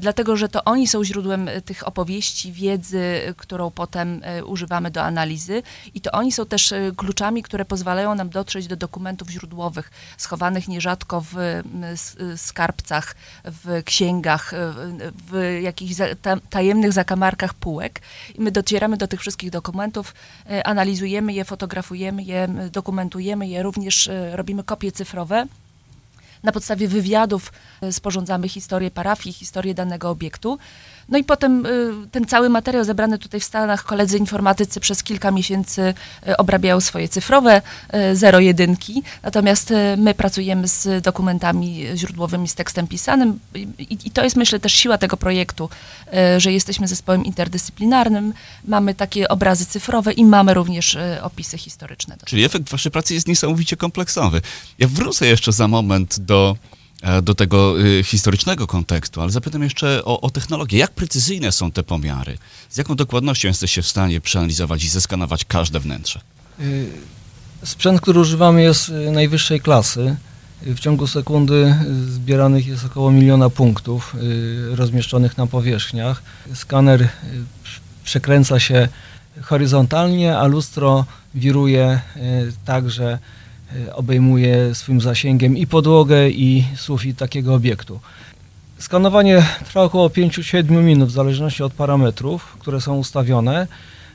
dlatego 0.00 0.36
że 0.36 0.48
to 0.48 0.64
oni 0.64 0.86
są 0.86 1.04
źródłem 1.04 1.50
tych 1.64 1.88
opowieści, 1.88 2.52
wiedzy, 2.52 3.34
którą 3.36 3.70
potem 3.70 4.20
używamy 4.42 4.90
do 4.90 5.02
analizy 5.02 5.62
i 5.94 6.00
to 6.00 6.12
oni 6.12 6.32
są 6.32 6.46
też 6.46 6.72
e, 6.72 6.92
kluczami, 6.96 7.42
które 7.42 7.64
pozwalają 7.64 8.14
nam 8.14 8.28
dotrzeć 8.30 8.66
do 8.66 8.76
dokumentów 8.76 9.28
źródłowych, 9.30 9.90
schowanych 10.16 10.68
nierzadko 10.68 11.20
w 11.32 11.34
skarbcach, 12.36 13.16
w 13.44 13.82
księgach, 13.84 14.54
e, 14.54 14.56
w- 15.30 15.60
jakichś 15.62 15.94
tajemnych 16.50 16.92
zakamarkach 16.92 17.54
półek. 17.54 18.00
I 18.34 18.40
my 18.40 18.50
docieramy 18.52 18.96
do 18.96 19.08
tych 19.08 19.20
wszystkich 19.20 19.50
dokumentów, 19.50 20.14
e, 20.50 20.66
analizujemy 20.66 21.32
je, 21.32 21.44
fotografujemy 21.44 22.22
je, 22.22 22.48
dokumentujemy 22.72 23.48
je, 23.48 23.62
również 23.62 24.08
e, 24.08 24.36
robimy 24.36 24.64
kopie 24.64 24.92
cyfrowe. 24.92 25.46
Na 26.42 26.52
podstawie 26.52 26.88
wywiadów 26.88 27.52
e, 27.82 27.92
sporządzamy 27.92 28.48
historię 28.48 28.90
parafii, 28.90 29.32
historię 29.32 29.74
danego 29.74 30.10
obiektu. 30.10 30.58
No 31.08 31.18
i 31.18 31.24
potem 31.24 31.66
y, 31.66 31.92
ten 32.10 32.26
cały 32.26 32.48
materiał 32.48 32.84
zebrany 32.84 33.18
tutaj 33.18 33.40
w 33.40 33.44
Stanach, 33.44 33.84
koledzy 33.84 34.18
informatycy 34.18 34.80
przez 34.80 35.02
kilka 35.02 35.30
miesięcy 35.30 35.94
y, 36.28 36.36
obrabiają 36.36 36.80
swoje 36.80 37.08
cyfrowe 37.08 37.62
y, 38.12 38.16
zero-jedynki, 38.16 39.02
natomiast 39.22 39.72
my 39.96 40.14
pracujemy 40.14 40.68
z 40.68 41.04
dokumentami 41.04 41.86
źródłowymi, 41.94 42.48
z 42.48 42.54
tekstem 42.54 42.86
pisanym 42.86 43.38
i, 43.54 43.98
i 44.04 44.10
to 44.10 44.24
jest 44.24 44.36
myślę 44.36 44.60
też 44.60 44.72
siła 44.72 44.98
tego 44.98 45.16
projektu, 45.16 45.68
że 46.38 46.52
jesteśmy 46.52 46.88
zespołem 46.88 47.24
interdyscyplinarnym, 47.24 48.34
mamy 48.64 48.94
takie 48.94 49.28
obrazy 49.28 49.66
cyfrowe 49.66 50.12
i 50.12 50.24
mamy 50.24 50.54
również 50.54 50.98
opisy 51.22 51.58
historyczne. 51.58 52.16
Czyli 52.24 52.44
efekt 52.44 52.68
waszej 52.68 52.92
pracy 52.92 53.14
jest 53.14 53.28
niesamowicie 53.28 53.76
kompleksowy. 53.76 54.40
Ja 54.78 54.88
wrócę 54.88 55.26
jeszcze 55.26 55.52
za 55.52 55.68
moment 55.68 56.20
do, 56.20 56.56
do 57.22 57.34
tego 57.34 57.80
y, 57.80 58.04
historycznego 58.04 58.66
kontekstu, 58.66 59.20
ale 59.20 59.30
zapytam 59.30 59.62
jeszcze 59.62 60.04
o, 60.04 60.20
o 60.20 60.30
technologię. 60.30 60.78
Jak 60.78 60.90
precyzyjne 60.90 61.52
są 61.52 61.70
te 61.70 61.82
pomiary? 61.82 62.38
Z 62.70 62.76
jaką 62.76 62.96
dokładnością 62.96 63.48
jesteście 63.48 63.82
w 63.82 63.88
stanie 63.88 64.20
przeanalizować 64.20 64.84
i 64.84 64.88
zeskanować 64.88 65.44
każde 65.44 65.80
wnętrze? 65.80 66.20
Y, 66.60 66.88
Sprzęt, 67.64 68.00
który 68.00 68.20
używamy 68.20 68.62
jest 68.62 68.92
najwyższej 69.12 69.60
klasy. 69.60 70.16
W 70.62 70.80
ciągu 70.80 71.06
sekundy 71.06 71.74
zbieranych 72.08 72.66
jest 72.66 72.84
około 72.84 73.10
miliona 73.12 73.50
punktów 73.50 74.16
rozmieszczonych 74.70 75.38
na 75.38 75.46
powierzchniach. 75.46 76.22
Skaner 76.54 77.00
prz- 77.00 77.08
przekręca 78.04 78.60
się 78.60 78.88
horyzontalnie, 79.42 80.38
a 80.38 80.46
lustro 80.46 81.04
wiruje 81.34 82.00
y, 82.16 82.20
tak, 82.64 82.90
że 82.90 83.12
y, 83.12 83.43
obejmuje 83.94 84.74
swym 84.74 85.00
zasięgiem 85.00 85.56
i 85.56 85.66
podłogę, 85.66 86.30
i 86.30 86.64
sufit 86.76 87.18
takiego 87.18 87.54
obiektu. 87.54 88.00
Skanowanie 88.78 89.42
trwa 89.64 89.82
około 89.82 90.08
5-7 90.08 90.70
minut 90.70 91.08
w 91.08 91.12
zależności 91.12 91.62
od 91.62 91.72
parametrów, 91.72 92.56
które 92.58 92.80
są 92.80 92.96
ustawione. 92.96 93.66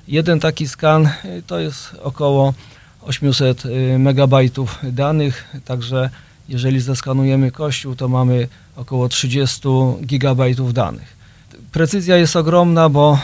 Jeden 0.08 0.39
taki 0.39 0.68
skan 0.68 1.06
y, 1.06 1.44
to 1.48 1.60
jest 1.60 1.96
około 2.04 2.54
800 3.01 3.66
y, 3.66 4.00
megabajtów 4.00 4.80
danych, 4.84 5.48
także 5.66 6.10
jeżeli 6.50 6.80
zeskanujemy 6.80 7.51
kościół, 7.51 7.96
to 7.96 8.08
mamy 8.08 8.48
około 8.75 9.10
30 9.10 9.62
gigabajtów 10.06 10.74
danych. 10.74 11.20
Precyzja 11.72 12.18
jest 12.18 12.36
ogromna, 12.36 12.89
bo 12.89 13.20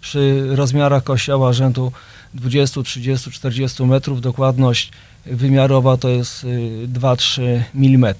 przy 0.00 0.46
rozmiarach 0.56 1.04
kościoła 1.04 1.52
rzędu 1.52 1.92
20, 2.34 2.82
30, 2.82 3.30
40 3.30 3.84
metrów 3.84 4.20
dokładność 4.20 4.90
wymiarowa 5.26 5.96
to 5.96 6.08
jest 6.08 6.44
y, 6.44 6.88
2-3 6.88 7.60
mm. 7.74 8.14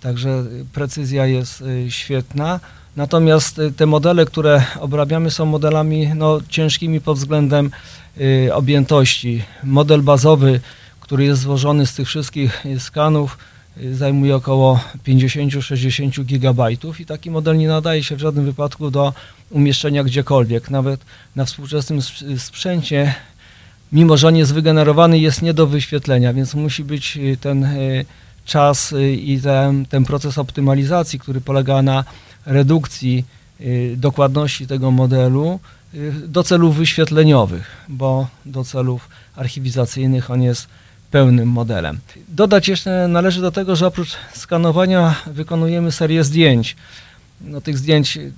Także 0.00 0.28
y, 0.28 0.64
precyzja 0.72 1.26
jest 1.26 1.60
y, 1.60 1.90
świetna. 1.90 2.60
Natomiast 2.96 3.58
y, 3.58 3.72
te 3.72 3.86
modele, 3.86 4.26
które 4.26 4.62
obrabiamy, 4.80 5.30
są 5.30 5.46
modelami 5.46 6.08
no, 6.14 6.40
ciężkimi 6.48 7.00
pod 7.00 7.18
względem 7.18 7.70
y, 8.20 8.54
objętości. 8.54 9.42
Model 9.64 10.02
bazowy, 10.02 10.60
który 11.00 11.24
jest 11.24 11.42
złożony 11.42 11.86
z 11.86 11.94
tych 11.94 12.08
wszystkich 12.08 12.66
y, 12.66 12.80
skanów, 12.80 13.38
y, 13.82 13.94
zajmuje 13.94 14.36
około 14.36 14.80
50-60 15.06 16.24
gigabajtów 16.24 17.00
i 17.00 17.06
taki 17.06 17.30
model 17.30 17.58
nie 17.58 17.68
nadaje 17.68 18.04
się 18.04 18.16
w 18.16 18.20
żadnym 18.20 18.44
wypadku 18.44 18.90
do 18.90 19.14
umieszczenia 19.50 20.04
gdziekolwiek. 20.04 20.70
Nawet 20.70 21.00
na 21.36 21.44
współczesnym 21.44 21.98
sp- 22.08 22.38
sprzęcie, 22.38 23.14
mimo 23.92 24.16
że 24.16 24.28
on 24.28 24.36
jest 24.36 24.54
wygenerowany, 24.54 25.18
jest 25.18 25.42
nie 25.42 25.54
do 25.54 25.66
wyświetlenia, 25.66 26.32
więc 26.32 26.54
musi 26.54 26.84
być 26.84 27.16
y, 27.16 27.36
ten 27.40 27.64
y, 27.64 28.04
czas 28.44 28.92
y, 28.92 29.12
i 29.12 29.40
ten, 29.40 29.86
ten 29.86 30.04
proces 30.04 30.38
optymalizacji, 30.38 31.18
który 31.18 31.40
polega 31.40 31.82
na 31.82 32.04
redukcji 32.46 33.24
dokładności 33.96 34.66
tego 34.66 34.90
modelu 34.90 35.60
do 36.26 36.42
celów 36.42 36.76
wyświetleniowych, 36.76 37.86
bo 37.88 38.26
do 38.46 38.64
celów 38.64 39.08
archiwizacyjnych 39.36 40.30
on 40.30 40.42
jest 40.42 40.68
pełnym 41.10 41.48
modelem. 41.48 41.98
Dodać 42.28 42.68
jeszcze 42.68 43.08
należy 43.08 43.40
do 43.40 43.50
tego, 43.50 43.76
że 43.76 43.86
oprócz 43.86 44.16
skanowania 44.34 45.14
wykonujemy 45.26 45.92
serię 45.92 46.24
zdjęć. 46.24 46.76
No, 47.40 47.60
tych 47.60 47.78
zdjęć 47.78 48.16
y, 48.16 48.32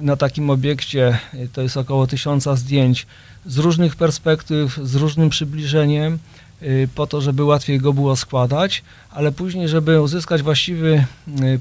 na 0.00 0.16
takim 0.16 0.50
obiekcie 0.50 1.18
y, 1.34 1.48
to 1.52 1.62
jest 1.62 1.76
około 1.76 2.06
tysiąca 2.06 2.56
zdjęć 2.56 3.06
z 3.46 3.58
różnych 3.58 3.96
perspektyw, 3.96 4.80
z 4.82 4.94
różnym 4.94 5.30
przybliżeniem, 5.30 6.18
y, 6.62 6.88
po 6.94 7.06
to, 7.06 7.20
żeby 7.20 7.44
łatwiej 7.44 7.78
go 7.78 7.92
było 7.92 8.16
składać, 8.16 8.82
ale 9.10 9.32
później, 9.32 9.68
żeby 9.68 10.02
uzyskać 10.02 10.42
właściwy 10.42 11.04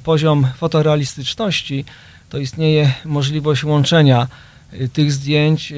poziom 0.04 0.48
fotorealistyczności, 0.58 1.86
to 2.30 2.38
istnieje 2.38 2.94
możliwość 3.06 3.64
łączenia 3.64 4.28
tych 4.94 5.12
zdjęć 5.12 5.74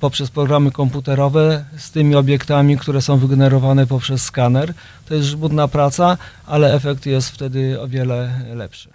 poprzez 0.00 0.30
programy 0.30 0.70
komputerowe 0.70 1.64
z 1.76 1.90
tymi 1.90 2.14
obiektami, 2.14 2.78
które 2.78 3.02
są 3.02 3.18
wygenerowane 3.18 3.86
poprzez 3.86 4.22
skaner. 4.22 4.74
To 5.08 5.14
jest 5.14 5.26
żmudna 5.26 5.68
praca, 5.68 6.18
ale 6.46 6.74
efekt 6.74 7.06
jest 7.06 7.28
wtedy 7.28 7.80
o 7.80 7.88
wiele 7.88 8.40
lepszy. 8.54 8.93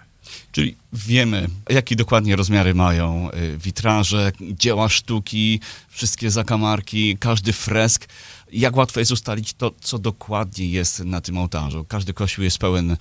Czyli 0.52 0.76
wiemy, 0.92 1.48
jakie 1.70 1.96
dokładnie 1.96 2.36
rozmiary 2.36 2.74
mają 2.74 3.30
y, 3.30 3.58
witraże, 3.58 4.32
dzieła 4.40 4.88
sztuki, 4.88 5.60
wszystkie 5.88 6.30
zakamarki, 6.30 7.16
każdy 7.20 7.52
fresk. 7.52 8.06
Jak 8.52 8.76
łatwo 8.76 9.00
jest 9.00 9.12
ustalić 9.12 9.54
to, 9.54 9.70
co 9.80 9.98
dokładnie 9.98 10.66
jest 10.68 11.04
na 11.04 11.20
tym 11.20 11.38
ołtarzu. 11.38 11.84
Każdy 11.88 12.12
kościół 12.14 12.44
jest 12.44 12.58
pełen 12.58 12.90
e, 12.90 12.96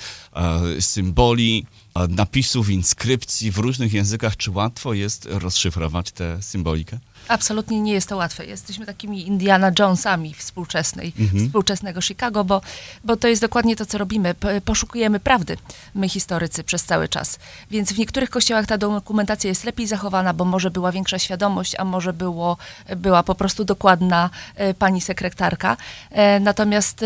symboli, 0.81 1.65
e, 1.95 2.07
napisów, 2.07 2.69
inskrypcji 2.69 3.51
w 3.51 3.57
różnych 3.57 3.93
językach. 3.93 4.37
Czy 4.37 4.51
łatwo 4.51 4.93
jest 4.93 5.27
rozszyfrować 5.31 6.11
tę 6.11 6.41
symbolikę? 6.41 6.99
Absolutnie 7.27 7.81
nie 7.81 7.93
jest 7.93 8.09
to 8.09 8.17
łatwe. 8.17 8.45
Jesteśmy 8.45 8.85
takimi 8.85 9.27
Indiana 9.27 9.71
Jonesami 9.79 10.33
współczesnej, 10.33 11.13
Mhm. 11.19 11.45
współczesnego 11.47 12.01
Chicago, 12.01 12.43
bo, 12.43 12.61
bo 13.03 13.17
to 13.17 13.27
jest 13.27 13.41
dokładnie 13.41 13.75
to, 13.75 13.85
co 13.85 13.97
robimy. 13.97 14.35
Poszukujemy 14.65 15.19
prawdy, 15.19 15.57
my 15.95 16.09
historycy, 16.09 16.63
przez 16.63 16.83
cały 16.83 17.07
czas. 17.07 17.39
Więc 17.71 17.93
w 17.93 17.97
niektórych 17.97 18.29
kościołach 18.29 18.65
ta 18.65 18.77
dokumentacja 18.77 19.47
jest 19.49 19.63
lepiej 19.63 19.87
zachowana, 19.87 20.33
bo 20.33 20.45
może 20.45 20.71
była 20.71 20.91
większa 20.91 21.19
świadomość, 21.19 21.75
a 21.75 21.85
może 21.85 22.13
było, 22.13 22.57
była 22.97 23.23
po 23.23 23.35
prostu 23.35 23.65
dokładna 23.65 24.29
e, 24.55 24.73
pani 24.73 25.01
sekretarka. 25.01 25.38
E, 25.41 26.39
Natomiast 26.39 27.05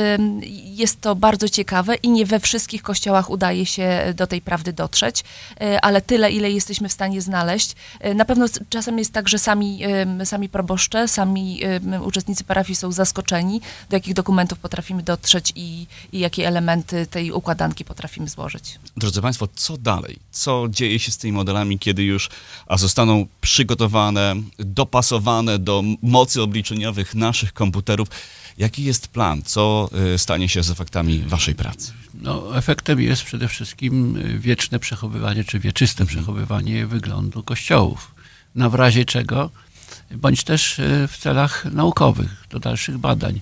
jest 0.63 1.01
to 1.01 1.15
bardzo 1.15 1.49
ciekawe 1.49 1.95
i 1.95 2.09
nie 2.09 2.25
we 2.25 2.39
wszystkich 2.39 2.81
kościołach 2.81 3.29
udaje 3.29 3.65
się 3.65 4.13
do 4.15 4.27
tej 4.27 4.41
prawdy 4.41 4.73
dotrzeć, 4.73 5.23
e, 5.61 5.81
ale 5.85 6.01
tyle, 6.01 6.31
ile 6.31 6.51
jesteśmy 6.51 6.89
w 6.89 6.93
stanie 6.93 7.21
znaleźć. 7.21 7.75
E, 7.99 8.13
Na 8.13 8.25
pewno 8.25 8.45
czasem 8.69 8.99
jest 8.99 9.13
tak, 9.13 9.29
że 9.29 9.39
sami, 9.39 9.79
sami 10.23 10.49
proboszcze, 10.49 11.07
sami 11.07 11.59
uczestnicy 12.05 12.43
parafii 12.43 12.75
są 12.75 12.91
zaskoczeni, 12.91 13.61
do 13.89 13.95
jakich 13.95 14.13
dokumentów 14.13 14.59
potrafimy 14.59 15.03
dotrzeć 15.03 15.53
i, 15.55 15.87
i 16.11 16.19
jakie 16.19 16.47
elementy 16.47 17.07
tej 17.07 17.31
układanki 17.31 17.85
potrafimy 17.85 18.29
złożyć. 18.29 18.79
Drodzy 18.97 19.21
Państwo, 19.21 19.47
co 19.55 19.77
dalej? 19.77 20.19
Co 20.31 20.65
dzieje 20.69 20.99
się 20.99 21.11
z 21.11 21.17
tymi 21.17 21.33
modelami, 21.33 21.79
kiedy 21.79 22.03
już 22.03 22.29
a 22.67 22.77
zostaną 22.77 23.25
przygotowane, 23.41 24.35
dopasowane 24.59 25.59
do 25.59 25.83
mocy 26.01 26.41
obliczeniowych 26.41 27.15
naszych 27.15 27.53
komputerów? 27.53 28.07
Jaki 28.57 28.83
jest 28.83 29.07
plan? 29.07 29.41
Co 29.41 29.89
y, 30.13 30.17
stanie 30.17 30.49
się 30.49 30.63
z 30.63 30.71
efektami 30.71 31.19
Waszej 31.19 31.55
pracy? 31.55 31.93
No, 32.13 32.57
efektem 32.57 33.01
jest 33.01 33.23
przede 33.23 33.47
wszystkim 33.47 34.17
y, 34.17 34.39
wieczne 34.39 34.79
przechowywanie, 34.79 35.43
czy 35.43 35.59
wieczyste 35.59 36.05
przechowywanie 36.05 36.87
wyglądu 36.87 37.43
kościołów. 37.43 38.15
Na 38.55 38.69
w 38.69 38.75
razie 38.75 39.05
czego, 39.05 39.49
bądź 40.11 40.43
też 40.43 40.79
y, 40.79 41.07
w 41.07 41.17
celach 41.17 41.65
naukowych, 41.65 42.47
do 42.49 42.59
dalszych 42.59 42.97
badań. 42.97 43.41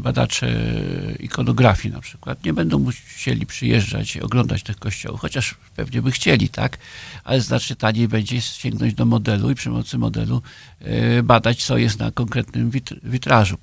Badacze 0.00 0.72
ikonografii 1.20 1.94
na 1.94 2.00
przykład 2.00 2.44
nie 2.44 2.52
będą 2.52 2.78
musieli 2.78 3.46
przyjeżdżać 3.46 4.16
i 4.16 4.22
oglądać 4.22 4.62
tych 4.62 4.78
kościołów, 4.78 5.20
chociaż 5.20 5.54
pewnie 5.76 6.02
by 6.02 6.10
chcieli, 6.10 6.48
tak? 6.48 6.78
Ale 7.24 7.40
znacznie 7.40 7.76
taniej 7.76 8.08
będzie 8.08 8.40
sięgnąć 8.40 8.94
do 8.94 9.04
modelu 9.04 9.50
i 9.50 9.54
przy 9.54 9.68
pomocy 9.68 9.98
modelu 9.98 10.42
badać, 11.22 11.64
co 11.64 11.78
jest 11.78 11.98
na 11.98 12.10
konkretnym 12.10 12.70
witr- 12.70 12.98
witrażu, 13.02 13.56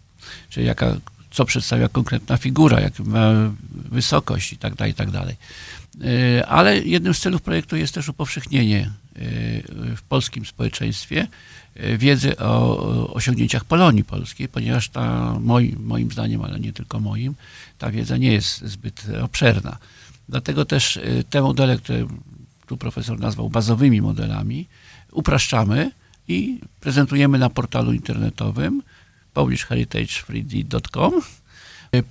czyli 0.49 0.65
jaka 0.65 0.95
co 1.33 1.45
przedstawia 1.45 1.89
konkretna 1.89 2.37
figura, 2.37 2.79
jaką 2.79 3.03
ma 3.03 3.31
wysokość 3.71 4.53
i 4.53 4.57
tak 4.57 4.75
dalej, 4.75 4.91
i 4.91 4.95
tak 4.95 5.11
dalej. 5.11 5.35
Y, 6.01 6.45
Ale 6.45 6.79
jednym 6.79 7.13
z 7.13 7.19
celów 7.19 7.41
projektu 7.41 7.75
jest 7.75 7.93
też 7.93 8.09
upowszechnienie 8.09 8.91
y, 9.17 9.63
w 9.95 10.01
polskim 10.09 10.45
społeczeństwie 10.45 11.27
y, 11.83 11.97
wiedzy 11.97 12.37
o 12.37 13.13
osiągnięciach 13.13 13.65
Polonii 13.65 14.03
polskiej, 14.03 14.47
ponieważ 14.47 14.89
ta, 14.89 15.35
moim, 15.39 15.85
moim 15.85 16.11
zdaniem, 16.11 16.41
ale 16.41 16.59
nie 16.59 16.73
tylko 16.73 16.99
moim, 16.99 17.35
ta 17.77 17.91
wiedza 17.91 18.17
nie 18.17 18.31
jest 18.31 18.61
zbyt 18.61 19.05
obszerna. 19.21 19.77
Dlatego 20.29 20.65
też 20.65 20.99
te 21.29 21.41
modele, 21.41 21.77
które 21.77 22.07
tu 22.67 22.77
profesor 22.77 23.19
nazwał 23.19 23.49
bazowymi 23.49 24.01
modelami, 24.01 24.67
upraszczamy 25.11 25.91
i 26.27 26.59
prezentujemy 26.79 27.39
na 27.39 27.49
portalu 27.49 27.93
internetowym 27.93 28.81
polishheritage3d.com 29.35 31.21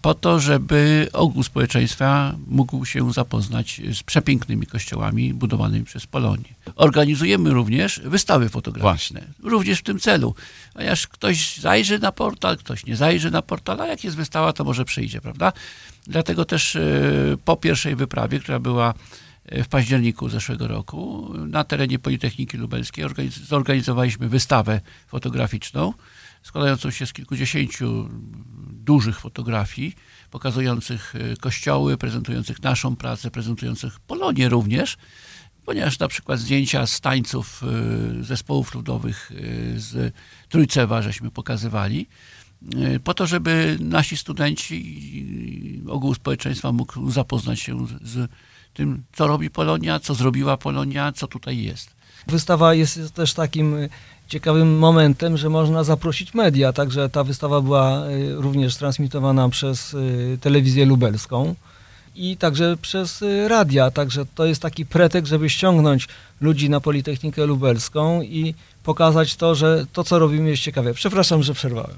po 0.02 0.14
to, 0.14 0.40
żeby 0.40 1.08
ogół 1.12 1.42
społeczeństwa 1.42 2.34
mógł 2.46 2.84
się 2.84 3.12
zapoznać 3.12 3.80
z 3.92 4.02
przepięknymi 4.02 4.66
kościołami 4.66 5.34
budowanymi 5.34 5.84
przez 5.84 6.06
Polonię. 6.06 6.54
Organizujemy 6.76 7.50
również 7.50 8.00
wystawy 8.04 8.48
fotograficzne, 8.48 9.26
również 9.42 9.78
w 9.78 9.82
tym 9.82 10.00
celu. 10.00 10.34
Ponieważ 10.74 11.06
ktoś 11.06 11.56
zajrzy 11.56 11.98
na 11.98 12.12
portal, 12.12 12.56
ktoś 12.56 12.86
nie 12.86 12.96
zajrzy 12.96 13.30
na 13.30 13.42
portal, 13.42 13.80
a 13.80 13.86
jak 13.86 14.04
jest 14.04 14.16
wystawa, 14.16 14.52
to 14.52 14.64
może 14.64 14.84
przyjdzie, 14.84 15.20
prawda? 15.20 15.52
Dlatego 16.06 16.44
też 16.44 16.76
e, 16.76 16.80
po 17.44 17.56
pierwszej 17.56 17.96
wyprawie, 17.96 18.40
która 18.40 18.58
była 18.58 18.94
e, 19.46 19.64
w 19.64 19.68
październiku 19.68 20.28
zeszłego 20.28 20.68
roku 20.68 21.32
na 21.48 21.64
terenie 21.64 21.98
Politechniki 21.98 22.56
Lubelskiej 22.56 23.04
organiz- 23.04 23.44
zorganizowaliśmy 23.44 24.28
wystawę 24.28 24.80
fotograficzną 25.08 25.92
składającą 26.42 26.90
się 26.90 27.06
z 27.06 27.12
kilkudziesięciu 27.12 28.08
dużych 28.72 29.20
fotografii 29.20 29.94
pokazujących 30.30 31.14
e, 31.14 31.36
kościoły, 31.36 31.96
prezentujących 31.96 32.62
naszą 32.62 32.96
pracę, 32.96 33.30
prezentujących 33.30 34.00
Polonię 34.00 34.48
również, 34.48 34.96
ponieważ 35.64 35.98
na 35.98 36.08
przykład 36.08 36.38
zdjęcia 36.38 36.86
z 36.86 37.00
tańców 37.00 37.62
e, 38.20 38.24
zespołów 38.24 38.74
ludowych 38.74 39.32
e, 39.32 39.34
z 39.80 40.14
Trójcewa 40.48 41.02
żeśmy 41.02 41.30
pokazywali, 41.30 42.06
po 43.04 43.14
to, 43.14 43.26
żeby 43.26 43.78
nasi 43.80 44.16
studenci 44.16 45.82
ogół 45.88 46.14
społeczeństwa 46.14 46.72
mógł 46.72 47.10
zapoznać 47.10 47.60
się 47.60 47.86
z 48.02 48.30
tym, 48.74 49.02
co 49.12 49.26
robi 49.26 49.50
Polonia, 49.50 50.00
co 50.00 50.14
zrobiła 50.14 50.56
Polonia, 50.56 51.12
co 51.12 51.26
tutaj 51.26 51.62
jest. 51.62 51.96
Wystawa 52.26 52.74
jest 52.74 53.14
też 53.14 53.34
takim 53.34 53.74
y, 53.74 53.88
ciekawym 54.28 54.78
momentem, 54.78 55.36
że 55.36 55.48
można 55.48 55.84
zaprosić 55.84 56.34
media, 56.34 56.72
także 56.72 57.08
ta 57.08 57.24
wystawa 57.24 57.60
była 57.60 58.06
y, 58.06 58.34
również 58.34 58.76
transmitowana 58.76 59.48
przez 59.48 59.94
y, 59.94 60.38
telewizję 60.40 60.86
lubelską 60.86 61.54
i 62.14 62.36
także 62.36 62.76
przez 62.76 63.24
radia, 63.48 63.90
także 63.90 64.26
to 64.34 64.44
jest 64.44 64.62
taki 64.62 64.86
pretekst, 64.86 65.30
żeby 65.30 65.50
ściągnąć 65.50 66.08
ludzi 66.40 66.70
na 66.70 66.80
Politechnikę 66.80 67.46
Lubelską 67.46 68.22
i 68.22 68.54
pokazać 68.82 69.36
to, 69.36 69.54
że 69.54 69.86
to, 69.92 70.04
co 70.04 70.18
robimy 70.18 70.50
jest 70.50 70.62
ciekawe. 70.62 70.94
Przepraszam, 70.94 71.42
że 71.42 71.54
przerwałem. 71.54 71.96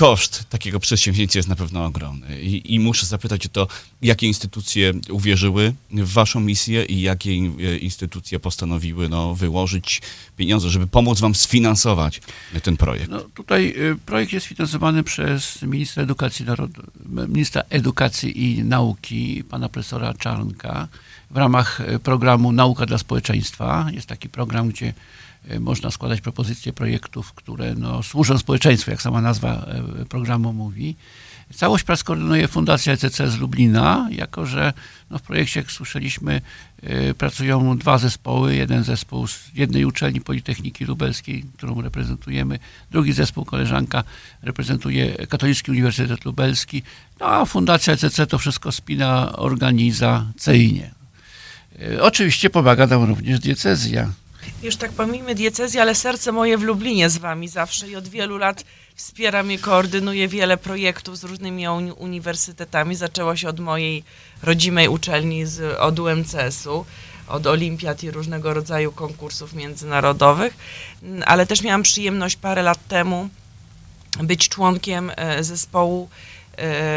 Koszt 0.00 0.44
takiego 0.48 0.80
przedsięwzięcia 0.80 1.38
jest 1.38 1.48
na 1.48 1.56
pewno 1.56 1.84
ogromny. 1.84 2.42
I, 2.42 2.74
I 2.74 2.80
muszę 2.80 3.06
zapytać 3.06 3.46
o 3.46 3.48
to, 3.48 3.66
jakie 4.02 4.26
instytucje 4.26 4.92
uwierzyły 5.10 5.74
w 5.90 6.12
waszą 6.12 6.40
misję 6.40 6.84
i 6.84 7.00
jakie 7.00 7.30
e, 7.30 7.76
instytucje 7.76 8.40
postanowiły 8.40 9.08
no, 9.08 9.34
wyłożyć 9.34 10.02
pieniądze, 10.36 10.68
żeby 10.68 10.86
pomóc 10.86 11.20
wam 11.20 11.34
sfinansować 11.34 12.20
ten 12.62 12.76
projekt. 12.76 13.10
No, 13.10 13.20
tutaj 13.20 13.74
y, 13.76 13.96
projekt 14.06 14.32
jest 14.32 14.46
finansowany 14.46 15.02
przez 15.02 15.62
ministra 15.62 16.02
edukacji, 16.02 16.44
narod... 16.44 16.70
ministra 17.28 17.62
edukacji 17.70 18.44
i 18.44 18.64
nauki, 18.64 19.44
pana 19.50 19.68
profesora 19.68 20.14
Czarnka, 20.14 20.88
w 21.30 21.36
ramach 21.36 21.80
y, 21.80 21.98
programu 21.98 22.52
Nauka 22.52 22.86
dla 22.86 22.98
Społeczeństwa. 22.98 23.86
Jest 23.92 24.06
taki 24.06 24.28
program, 24.28 24.68
gdzie 24.68 24.94
można 25.60 25.90
składać 25.90 26.20
propozycje 26.20 26.72
projektów, 26.72 27.32
które 27.32 27.74
no, 27.74 28.02
służą 28.02 28.38
społeczeństwu, 28.38 28.90
jak 28.90 29.02
sama 29.02 29.20
nazwa 29.20 29.66
y, 30.02 30.04
programu 30.04 30.52
mówi. 30.52 30.96
Całość 31.54 31.84
prac 31.84 32.04
koordynuje 32.04 32.48
Fundacja 32.48 32.92
ECC 32.92 33.16
z 33.16 33.38
Lublina, 33.38 34.08
jako 34.10 34.46
że 34.46 34.72
no, 35.10 35.18
w 35.18 35.22
projekcie, 35.22 35.60
jak 35.60 35.72
słyszeliśmy, 35.72 36.40
y, 37.10 37.14
pracują 37.14 37.78
dwa 37.78 37.98
zespoły. 37.98 38.56
Jeden 38.56 38.84
zespół 38.84 39.26
z 39.26 39.50
jednej 39.54 39.84
uczelni 39.84 40.20
Politechniki 40.20 40.84
Lubelskiej, 40.84 41.44
którą 41.56 41.80
reprezentujemy, 41.80 42.58
drugi 42.90 43.12
zespół, 43.12 43.44
koleżanka, 43.44 44.04
reprezentuje 44.42 45.26
Katolicki 45.26 45.70
Uniwersytet 45.70 46.24
Lubelski, 46.24 46.82
no 47.20 47.26
a 47.26 47.44
Fundacja 47.44 47.92
ECC 47.92 48.26
to 48.28 48.38
wszystko 48.38 48.72
spina 48.72 49.36
organizacyjnie. 49.36 50.90
Oczywiście 52.00 52.50
pomaga 52.50 52.86
nam 52.86 53.04
również 53.04 53.40
diecezja. 53.40 54.12
Już 54.62 54.76
tak 54.76 54.92
pomijmy 54.92 55.34
diecezję, 55.34 55.82
ale 55.82 55.94
serce 55.94 56.32
moje 56.32 56.58
w 56.58 56.62
Lublinie 56.62 57.10
z 57.10 57.18
wami 57.18 57.48
zawsze 57.48 57.88
i 57.88 57.96
od 57.96 58.08
wielu 58.08 58.38
lat 58.38 58.64
wspiera 58.94 59.42
mnie, 59.42 59.58
koordynuje 59.58 60.28
wiele 60.28 60.56
projektów 60.56 61.18
z 61.18 61.24
różnymi 61.24 61.68
uni- 61.68 61.92
uniwersytetami. 61.92 62.96
Zaczęło 62.96 63.36
się 63.36 63.48
od 63.48 63.60
mojej 63.60 64.04
rodzimej 64.42 64.88
uczelni, 64.88 65.46
z, 65.46 65.78
od 65.78 65.98
UMCS-u, 65.98 66.84
od 67.28 67.46
olimpiad 67.46 68.02
i 68.02 68.10
różnego 68.10 68.54
rodzaju 68.54 68.92
konkursów 68.92 69.52
międzynarodowych, 69.52 70.56
ale 71.26 71.46
też 71.46 71.62
miałam 71.62 71.82
przyjemność 71.82 72.36
parę 72.36 72.62
lat 72.62 72.88
temu 72.88 73.28
być 74.22 74.48
członkiem 74.48 75.12
e, 75.16 75.44
zespołu 75.44 76.08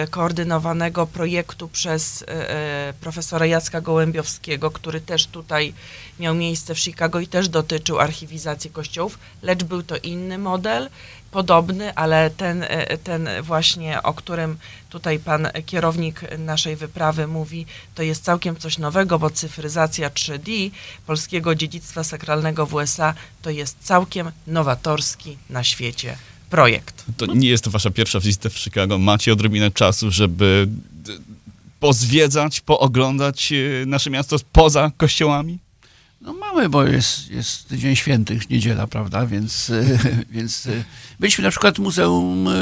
koordynowanego 0.09 1.07
projektu 1.07 1.67
przez 1.67 2.21
e, 2.21 2.49
e, 2.49 2.93
profesora 3.01 3.45
Jacka 3.45 3.81
Gołębiowskiego, 3.81 4.71
który 4.71 5.01
też 5.01 5.27
tutaj 5.27 5.73
miał 6.19 6.35
miejsce 6.35 6.75
w 6.75 6.79
Chicago 6.79 7.19
i 7.19 7.27
też 7.27 7.49
dotyczył 7.49 7.99
archiwizacji 7.99 8.69
kościołów, 8.69 9.19
lecz 9.41 9.63
był 9.63 9.83
to 9.83 9.97
inny 9.97 10.37
model, 10.37 10.89
podobny, 11.31 11.95
ale 11.95 12.29
ten, 12.29 12.63
e, 12.63 12.97
ten 12.97 13.29
właśnie, 13.41 14.03
o 14.03 14.13
którym 14.13 14.57
tutaj 14.89 15.19
pan 15.19 15.47
kierownik 15.65 16.21
naszej 16.39 16.75
wyprawy 16.75 17.27
mówi, 17.27 17.65
to 17.95 18.03
jest 18.03 18.23
całkiem 18.23 18.55
coś 18.55 18.77
nowego, 18.77 19.19
bo 19.19 19.29
cyfryzacja 19.29 20.09
3D 20.09 20.71
polskiego 21.05 21.55
dziedzictwa 21.55 22.03
sakralnego 22.03 22.65
w 22.65 22.73
USA 22.73 23.13
to 23.41 23.49
jest 23.49 23.77
całkiem 23.81 24.31
nowatorski 24.47 25.37
na 25.49 25.63
świecie 25.63 26.17
projekt. 26.57 27.05
To 27.17 27.25
nie 27.25 27.49
jest 27.49 27.63
to 27.63 27.69
wasza 27.69 27.89
pierwsza 27.91 28.19
wizyta 28.19 28.49
w 28.49 28.57
Chicago. 28.57 28.97
Macie 28.97 29.33
odrobinę 29.33 29.71
czasu, 29.71 30.11
żeby 30.11 30.67
d- 30.91 31.13
pozwiedzać, 31.79 32.61
pooglądać 32.61 33.53
e, 33.53 33.85
nasze 33.85 34.09
miasto 34.09 34.35
poza 34.51 34.91
kościołami? 34.97 35.59
No 36.21 36.33
mamy, 36.33 36.69
bo 36.69 36.83
jest, 36.83 37.31
jest 37.31 37.73
Dzień 37.73 37.95
Świętych, 37.95 38.49
niedziela, 38.49 38.87
prawda, 38.87 39.25
więc, 39.25 39.69
e, 39.69 39.83
więc 40.35 40.67
e, 40.67 40.83
byliśmy 41.19 41.43
na 41.43 41.49
przykład 41.49 41.75
w 41.75 41.79
Muzeum 41.79 42.47
e, 42.47 42.53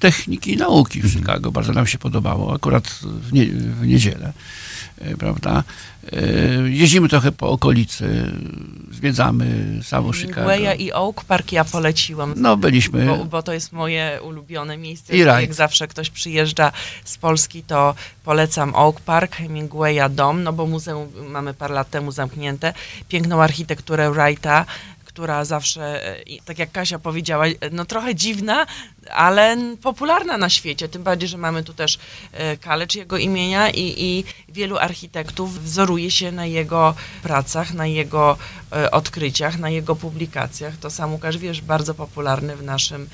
Techniki 0.00 0.52
i 0.52 0.56
Nauki 0.56 1.00
w 1.02 1.12
Chicago, 1.12 1.52
bardzo 1.52 1.72
nam 1.72 1.86
się 1.86 1.98
podobało, 1.98 2.54
akurat 2.54 2.88
w, 3.02 3.32
nie, 3.32 3.46
w 3.46 3.86
niedzielę, 3.86 4.32
e, 4.98 5.16
prawda. 5.16 5.64
E, 6.12 6.68
Jeździmy 6.68 7.08
trochę 7.08 7.32
po 7.32 7.48
okolicy, 7.50 8.32
zwiedzamy 8.92 9.46
samo 9.82 10.12
Chicago. 10.12 10.40
Mgłeja 10.40 10.74
i 10.74 10.92
Oak 10.92 11.24
Park 11.24 11.52
ja 11.52 11.64
poleciłam. 11.64 12.34
No 12.36 12.56
byliśmy, 12.56 13.06
Bo, 13.06 13.24
bo 13.24 13.42
to 13.42 13.52
jest 13.52 13.72
moje 13.72 14.18
ulubione 14.22 14.76
miejsce. 14.78 15.14
I 15.14 15.18
Jak 15.18 15.26
rajd. 15.28 15.54
zawsze 15.54 15.88
ktoś 15.88 16.10
przyjeżdża 16.10 16.72
z 17.04 17.18
Polski, 17.18 17.62
to 17.62 17.94
polecam 18.24 18.74
Oak 18.74 19.00
Park, 19.00 19.36
Hemingwaya 19.36 20.10
Dom, 20.10 20.42
no 20.42 20.52
bo 20.52 20.66
muzeum 20.66 21.08
mamy 21.28 21.54
parę 21.54 21.74
lat 21.74 21.90
temu 21.90 22.12
zamknięte. 22.12 22.72
Piękną 23.08 23.42
architekturę 23.42 24.10
Wrighta, 24.10 24.66
która 25.12 25.44
zawsze, 25.44 26.06
e, 26.06 26.24
tak 26.44 26.58
jak 26.58 26.72
Kasia 26.72 26.98
powiedziała, 26.98 27.46
e, 27.46 27.70
no 27.72 27.84
trochę 27.84 28.14
dziwna, 28.14 28.66
ale 29.10 29.56
popularna 29.82 30.38
na 30.38 30.48
świecie. 30.48 30.88
Tym 30.88 31.02
bardziej, 31.02 31.28
że 31.28 31.38
mamy 31.38 31.64
tu 31.64 31.74
też 31.74 31.98
e, 32.32 32.56
kalecz 32.56 32.94
jego 32.94 33.16
imienia 33.16 33.70
i, 33.70 33.94
i 33.96 34.24
wielu 34.48 34.78
architektów 34.78 35.64
wzoruje 35.64 36.10
się 36.10 36.32
na 36.32 36.46
jego 36.46 36.94
pracach, 37.22 37.74
na 37.74 37.86
jego 37.86 38.38
odkryciach, 38.92 39.58
na 39.58 39.70
jego 39.70 39.96
publikacjach. 39.96 40.76
To 40.76 40.90
sam 40.90 41.12
Łukasz, 41.12 41.38
wiesz, 41.38 41.60
bardzo 41.60 41.94
popularny 41.94 42.56
w 42.56 42.62
naszym 42.62 43.08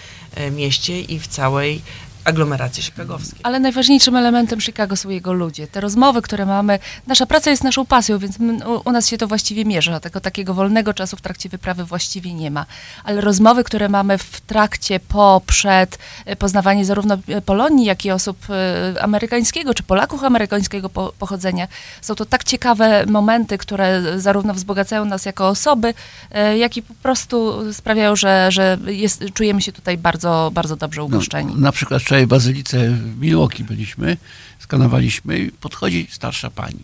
mieście 0.50 1.00
i 1.00 1.18
w 1.18 1.26
całej 1.26 1.82
aglomeracji 2.26 2.82
chicagowskiej. 2.82 3.40
Ale 3.42 3.60
najważniejszym 3.60 4.16
elementem 4.16 4.60
Chicago 4.60 4.96
są 4.96 5.08
jego 5.08 5.32
ludzie. 5.32 5.66
Te 5.66 5.80
rozmowy, 5.80 6.22
które 6.22 6.46
mamy, 6.46 6.78
nasza 7.06 7.26
praca 7.26 7.50
jest 7.50 7.64
naszą 7.64 7.86
pasją, 7.86 8.18
więc 8.18 8.38
u, 8.66 8.88
u 8.88 8.92
nas 8.92 9.08
się 9.08 9.18
to 9.18 9.26
właściwie 9.26 9.64
mierzy, 9.64 9.94
a 9.94 10.00
tego 10.00 10.20
takiego 10.20 10.54
wolnego 10.54 10.94
czasu 10.94 11.16
w 11.16 11.20
trakcie 11.20 11.48
wyprawy 11.48 11.84
właściwie 11.84 12.34
nie 12.34 12.50
ma. 12.50 12.66
Ale 13.04 13.20
rozmowy, 13.20 13.64
które 13.64 13.88
mamy 13.88 14.18
w 14.18 14.40
trakcie, 14.40 15.00
po, 15.00 15.42
przed, 15.46 15.98
e, 16.24 16.36
poznawanie 16.36 16.84
zarówno 16.84 17.18
e, 17.28 17.42
Polonii, 17.42 17.86
jak 17.86 18.04
i 18.04 18.10
osób 18.10 18.38
e, 18.50 19.02
amerykańskiego, 19.02 19.74
czy 19.74 19.82
Polaków 19.82 20.24
amerykańskiego 20.24 20.88
po, 20.88 21.12
pochodzenia, 21.18 21.68
są 22.00 22.14
to 22.14 22.26
tak 22.26 22.44
ciekawe 22.44 23.06
momenty, 23.06 23.58
które 23.58 24.02
zarówno 24.20 24.54
wzbogacają 24.54 25.04
nas 25.04 25.24
jako 25.24 25.48
osoby, 25.48 25.94
jak 26.56 26.76
i 26.76 26.82
po 26.82 26.94
prostu 26.94 27.62
sprawiają, 27.72 28.16
że, 28.16 28.52
że 28.52 28.78
jest, 28.86 29.24
czujemy 29.34 29.62
się 29.62 29.72
tutaj 29.72 29.98
bardzo, 29.98 30.50
bardzo 30.54 30.76
dobrze 30.76 31.02
ugoszczeni. 31.02 31.52
No, 31.54 31.60
na 31.60 31.72
przykład 31.72 32.02
wczoraj 32.16 32.26
w 32.26 32.30
Bazylice 32.30 32.90
w 32.90 33.20
Milwaukee 33.20 33.64
byliśmy, 33.64 34.16
skanowaliśmy 34.58 35.38
i 35.38 35.50
podchodzi 35.52 36.06
starsza 36.10 36.50
pani. 36.50 36.78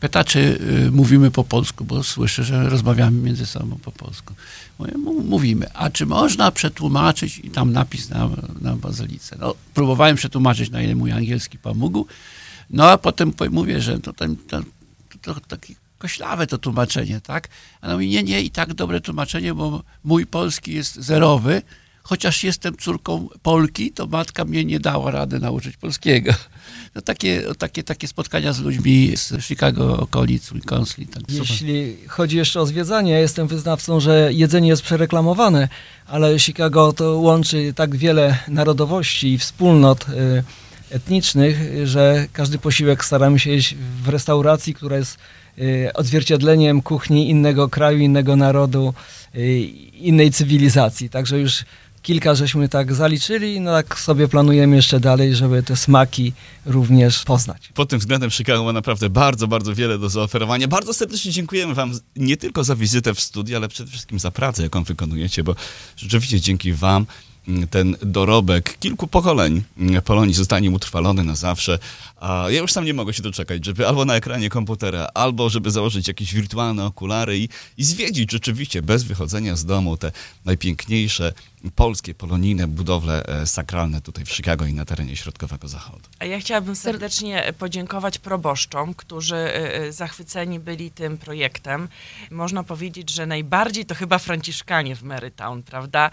Pyta, 0.00 0.24
czy 0.24 0.38
y, 0.86 0.90
mówimy 0.90 1.30
po 1.30 1.44
polsku, 1.44 1.84
bo 1.84 2.02
słyszę, 2.02 2.44
że 2.44 2.68
rozmawiamy 2.70 3.20
między 3.20 3.46
sobą 3.46 3.78
po 3.82 3.92
polsku. 3.92 4.34
Mówię, 4.78 4.92
"Mu- 4.98 5.22
mówimy. 5.22 5.72
A 5.74 5.90
czy 5.90 6.06
można 6.06 6.50
przetłumaczyć 6.50 7.38
i 7.44 7.50
tam 7.50 7.72
napis 7.72 8.08
na, 8.10 8.28
na 8.60 8.76
Bazylice? 8.76 9.36
No, 9.40 9.54
próbowałem 9.74 10.16
przetłumaczyć, 10.16 10.70
na 10.70 10.82
ile 10.82 10.94
mój 10.94 11.12
angielski 11.12 11.58
pomógł. 11.58 12.06
No 12.70 12.90
a 12.90 12.98
potem 12.98 13.32
po- 13.32 13.50
mówię, 13.50 13.80
że 13.80 13.98
to, 14.00 14.12
tam, 14.12 14.36
tam, 14.36 14.64
to, 15.22 15.34
to 15.34 15.40
takie 15.40 15.74
koślawe 15.98 16.46
to 16.46 16.58
tłumaczenie, 16.58 17.20
tak? 17.20 17.48
A 17.80 17.86
ona 17.86 17.96
nie, 18.02 18.22
nie, 18.22 18.42
i 18.42 18.50
tak 18.50 18.74
dobre 18.74 19.00
tłumaczenie, 19.00 19.54
bo 19.54 19.82
mój 20.04 20.26
polski 20.26 20.72
jest 20.74 20.94
zerowy, 20.96 21.62
chociaż 22.08 22.44
jestem 22.44 22.76
córką 22.76 23.28
Polki, 23.42 23.92
to 23.92 24.06
matka 24.06 24.44
mnie 24.44 24.64
nie 24.64 24.80
dała 24.80 25.10
rady 25.10 25.38
nauczyć 25.38 25.76
polskiego. 25.76 26.32
No 26.94 27.00
takie, 27.00 27.42
takie, 27.58 27.82
takie 27.82 28.08
spotkania 28.08 28.52
z 28.52 28.60
ludźmi 28.60 29.12
z 29.16 29.44
Chicago, 29.44 29.96
okolic, 29.96 30.52
Wisconsin. 30.52 31.06
Tak. 31.06 31.22
Jeśli 31.28 31.96
chodzi 32.06 32.36
jeszcze 32.36 32.60
o 32.60 32.66
zwiedzanie, 32.66 33.12
ja 33.12 33.18
jestem 33.18 33.46
wyznawcą, 33.46 34.00
że 34.00 34.30
jedzenie 34.32 34.68
jest 34.68 34.82
przereklamowane, 34.82 35.68
ale 36.06 36.38
Chicago 36.38 36.92
to 36.92 37.18
łączy 37.18 37.72
tak 37.76 37.96
wiele 37.96 38.38
narodowości 38.48 39.32
i 39.32 39.38
wspólnot 39.38 40.08
y, 40.08 40.42
etnicznych, 40.90 41.56
że 41.84 42.26
każdy 42.32 42.58
posiłek 42.58 43.04
staramy 43.04 43.38
się 43.38 43.50
jeść 43.50 43.74
w 44.04 44.08
restauracji, 44.08 44.74
która 44.74 44.96
jest 44.96 45.18
y, 45.58 45.90
odzwierciedleniem 45.94 46.82
kuchni 46.82 47.30
innego 47.30 47.68
kraju, 47.68 47.98
innego 47.98 48.36
narodu, 48.36 48.94
y, 49.34 49.58
innej 49.92 50.30
cywilizacji. 50.30 51.10
Także 51.10 51.38
już 51.38 51.64
kilka 52.08 52.34
żeśmy 52.34 52.68
tak 52.68 52.94
zaliczyli, 52.94 53.60
no 53.60 53.72
tak 53.72 54.00
sobie 54.00 54.28
planujemy 54.28 54.76
jeszcze 54.76 55.00
dalej, 55.00 55.34
żeby 55.34 55.62
te 55.62 55.76
smaki 55.76 56.32
również 56.66 57.24
poznać. 57.24 57.70
Pod 57.74 57.88
tym 57.88 57.98
względem 57.98 58.30
Chicago 58.30 58.64
ma 58.64 58.72
naprawdę 58.72 59.10
bardzo, 59.10 59.48
bardzo 59.48 59.74
wiele 59.74 59.98
do 59.98 60.08
zaoferowania. 60.08 60.68
Bardzo 60.68 60.94
serdecznie 60.94 61.32
dziękujemy 61.32 61.74
Wam 61.74 61.92
nie 62.16 62.36
tylko 62.36 62.64
za 62.64 62.76
wizytę 62.76 63.14
w 63.14 63.20
studiu, 63.20 63.56
ale 63.56 63.68
przede 63.68 63.90
wszystkim 63.90 64.18
za 64.18 64.30
pracę, 64.30 64.62
jaką 64.62 64.84
wykonujecie, 64.84 65.44
bo 65.44 65.54
rzeczywiście 65.96 66.40
dzięki 66.40 66.72
Wam 66.72 67.06
mm, 67.48 67.68
ten 67.68 67.96
dorobek 68.02 68.78
kilku 68.78 69.06
pokoleń 69.06 69.62
mm, 69.78 70.02
Polonii 70.02 70.34
zostanie 70.34 70.70
utrwalony 70.70 71.24
na 71.24 71.34
zawsze. 71.34 71.78
A 72.20 72.46
ja 72.48 72.60
już 72.60 72.72
sam 72.72 72.84
nie 72.84 72.94
mogę 72.94 73.12
się 73.12 73.22
doczekać, 73.22 73.64
żeby 73.64 73.88
albo 73.88 74.04
na 74.04 74.16
ekranie 74.16 74.48
komputera, 74.48 75.08
albo 75.14 75.50
żeby 75.50 75.70
założyć 75.70 76.08
jakieś 76.08 76.34
wirtualne 76.34 76.84
okulary 76.84 77.38
i, 77.38 77.48
i 77.78 77.84
zwiedzić 77.84 78.32
rzeczywiście 78.32 78.82
bez 78.82 79.02
wychodzenia 79.02 79.56
z 79.56 79.64
domu 79.64 79.96
te 79.96 80.12
najpiękniejsze 80.44 81.32
polskie, 81.74 82.14
polonijne 82.14 82.66
budowle 82.66 83.26
e, 83.26 83.46
sakralne 83.46 84.00
tutaj 84.00 84.24
w 84.24 84.30
Chicago 84.30 84.66
i 84.66 84.74
na 84.74 84.84
terenie 84.84 85.16
Środkowego 85.16 85.68
Zachodu. 85.68 86.08
A 86.18 86.24
ja 86.24 86.40
chciałabym 86.40 86.76
serdecznie 86.76 87.52
podziękować 87.58 88.18
proboszczom, 88.18 88.94
którzy 88.94 89.36
y, 89.36 89.84
y, 89.84 89.92
zachwyceni 89.92 90.60
byli 90.60 90.90
tym 90.90 91.18
projektem. 91.18 91.88
Można 92.30 92.64
powiedzieć, 92.64 93.10
że 93.10 93.26
najbardziej 93.26 93.86
to 93.86 93.94
chyba 93.94 94.18
Franciszkanie 94.18 94.96
w 94.96 95.02
Marytown, 95.02 95.62
prawda? 95.62 96.10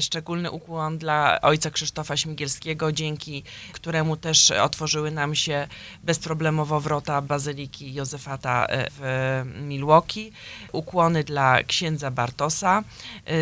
Szczególny 0.00 0.50
ukłon 0.50 0.98
dla 0.98 1.40
ojca 1.40 1.70
Krzysztofa 1.70 2.16
Śmigielskiego, 2.16 2.92
dzięki 2.92 3.42
któremu 3.72 4.16
też 4.16 4.50
otworzyły 4.50 5.10
nam 5.10 5.34
się 5.34 5.68
bezproblemowo 6.02 6.80
wrota 6.80 7.22
Bazyliki 7.22 7.94
Józefata 7.94 8.66
w 8.70 9.42
Milwaukee. 9.60 10.32
Ukłony 10.72 11.24
dla 11.24 11.62
księdza 11.62 12.10
Bartosa 12.10 12.84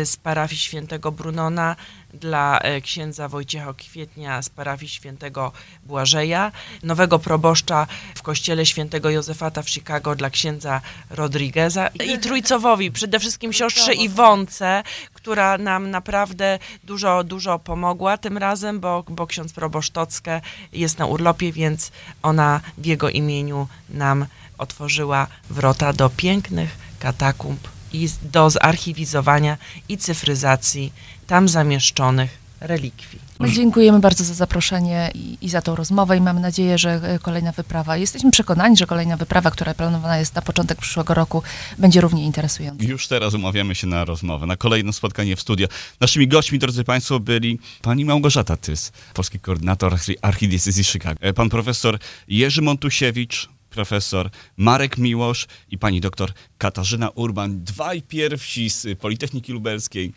z 0.05 0.17
parafii 0.17 0.61
świętego 0.61 1.11
Brunona, 1.41 1.75
dla 2.13 2.59
e, 2.59 2.81
księdza 2.81 3.27
Wojciecha 3.27 3.73
Kwietnia 3.73 4.41
z 4.41 4.49
parafii 4.49 4.89
świętego 4.89 5.51
Błażeja, 5.83 6.51
nowego 6.83 7.19
proboszcza 7.19 7.87
w 8.15 8.21
kościele 8.21 8.65
świętego 8.65 9.09
Józefata 9.09 9.61
w 9.61 9.69
Chicago 9.69 10.15
dla 10.15 10.29
księdza 10.29 10.81
Rodrigueza 11.09 11.87
i 11.87 12.19
Trójcowowi, 12.19 12.91
przede 12.91 13.19
wszystkim 13.19 13.53
siostrze 13.53 13.93
Iwonce, 13.93 14.83
która 15.13 15.57
nam 15.57 15.91
naprawdę 15.91 16.59
dużo, 16.83 17.23
dużo 17.23 17.59
pomogła 17.59 18.17
tym 18.17 18.37
razem, 18.37 18.79
bo, 18.79 19.03
bo 19.07 19.27
ksiądz 19.27 19.53
proboszcz 19.53 19.91
Tockę 19.91 20.41
jest 20.73 20.99
na 20.99 21.05
urlopie, 21.05 21.51
więc 21.51 21.91
ona 22.23 22.61
w 22.77 22.85
jego 22.85 23.09
imieniu 23.09 23.67
nam 23.89 24.25
otworzyła 24.57 25.27
wrota 25.49 25.93
do 25.93 26.09
pięknych 26.09 26.77
katakumb 26.99 27.67
i 27.93 28.09
do 28.21 28.49
zarchiwizowania 28.49 29.57
i 29.89 29.97
cyfryzacji 29.97 30.93
tam 31.31 31.49
zamieszczonych 31.49 32.37
relikwii. 32.59 33.19
My 33.39 33.51
dziękujemy 33.51 33.99
bardzo 33.99 34.23
za 34.23 34.33
zaproszenie 34.33 35.11
i, 35.15 35.37
i 35.41 35.49
za 35.49 35.61
tą 35.61 35.75
rozmowę 35.75 36.17
i 36.17 36.21
mamy 36.21 36.39
nadzieję, 36.39 36.77
że 36.77 36.91
e, 37.03 37.19
kolejna 37.19 37.51
wyprawa, 37.51 37.97
jesteśmy 37.97 38.31
przekonani, 38.31 38.77
że 38.77 38.85
kolejna 38.85 39.17
wyprawa, 39.17 39.51
która 39.51 39.73
planowana 39.73 40.17
jest 40.17 40.35
na 40.35 40.41
początek 40.41 40.77
przyszłego 40.81 41.13
roku, 41.13 41.43
będzie 41.77 42.01
równie 42.01 42.25
interesująca. 42.25 42.83
Już 42.85 43.07
teraz 43.07 43.33
umawiamy 43.33 43.75
się 43.75 43.87
na 43.87 44.05
rozmowę, 44.05 44.45
na 44.45 44.57
kolejne 44.57 44.93
spotkanie 44.93 45.35
w 45.35 45.41
studio. 45.41 45.67
Naszymi 45.99 46.27
gośćmi, 46.27 46.59
drodzy 46.59 46.83
Państwo, 46.83 47.19
byli 47.19 47.59
pani 47.81 48.05
Małgorzata 48.05 48.57
Tys, 48.57 48.91
polski 49.13 49.39
koordynator 49.39 49.93
archi- 49.93 50.15
archidiecezji 50.21 50.83
Chicago, 50.83 51.21
e, 51.21 51.33
pan 51.33 51.49
profesor 51.49 51.99
Jerzy 52.27 52.61
Montusiewicz, 52.61 53.49
profesor 53.69 54.29
Marek 54.57 54.97
Miłosz 54.97 55.47
i 55.71 55.77
pani 55.77 56.01
doktor 56.01 56.31
Katarzyna 56.57 57.09
Urban, 57.09 57.63
dwaj 57.63 58.01
pierwsi 58.01 58.69
z 58.69 58.99
Politechniki 58.99 59.53
Lubelskiej, 59.53 60.13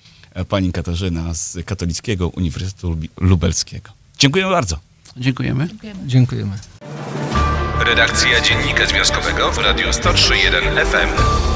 pani 0.49 0.73
Katarzyna 0.73 1.35
z 1.35 1.59
Katolickiego 1.66 2.29
Uniwersytetu 2.29 2.97
Lubelskiego. 3.20 3.90
Dziękuję 4.18 4.44
bardzo. 4.44 4.79
Dziękujemy. 5.16 5.68
Dziękujemy. 5.68 6.01
Dziękujemy. 6.07 6.59
Redakcja 7.87 8.40
Dziennika 8.40 8.87
Związkowego 8.87 9.53
w 9.53 9.59
Radiu 9.59 9.88
103.1 9.88 10.87
FM. 10.87 11.54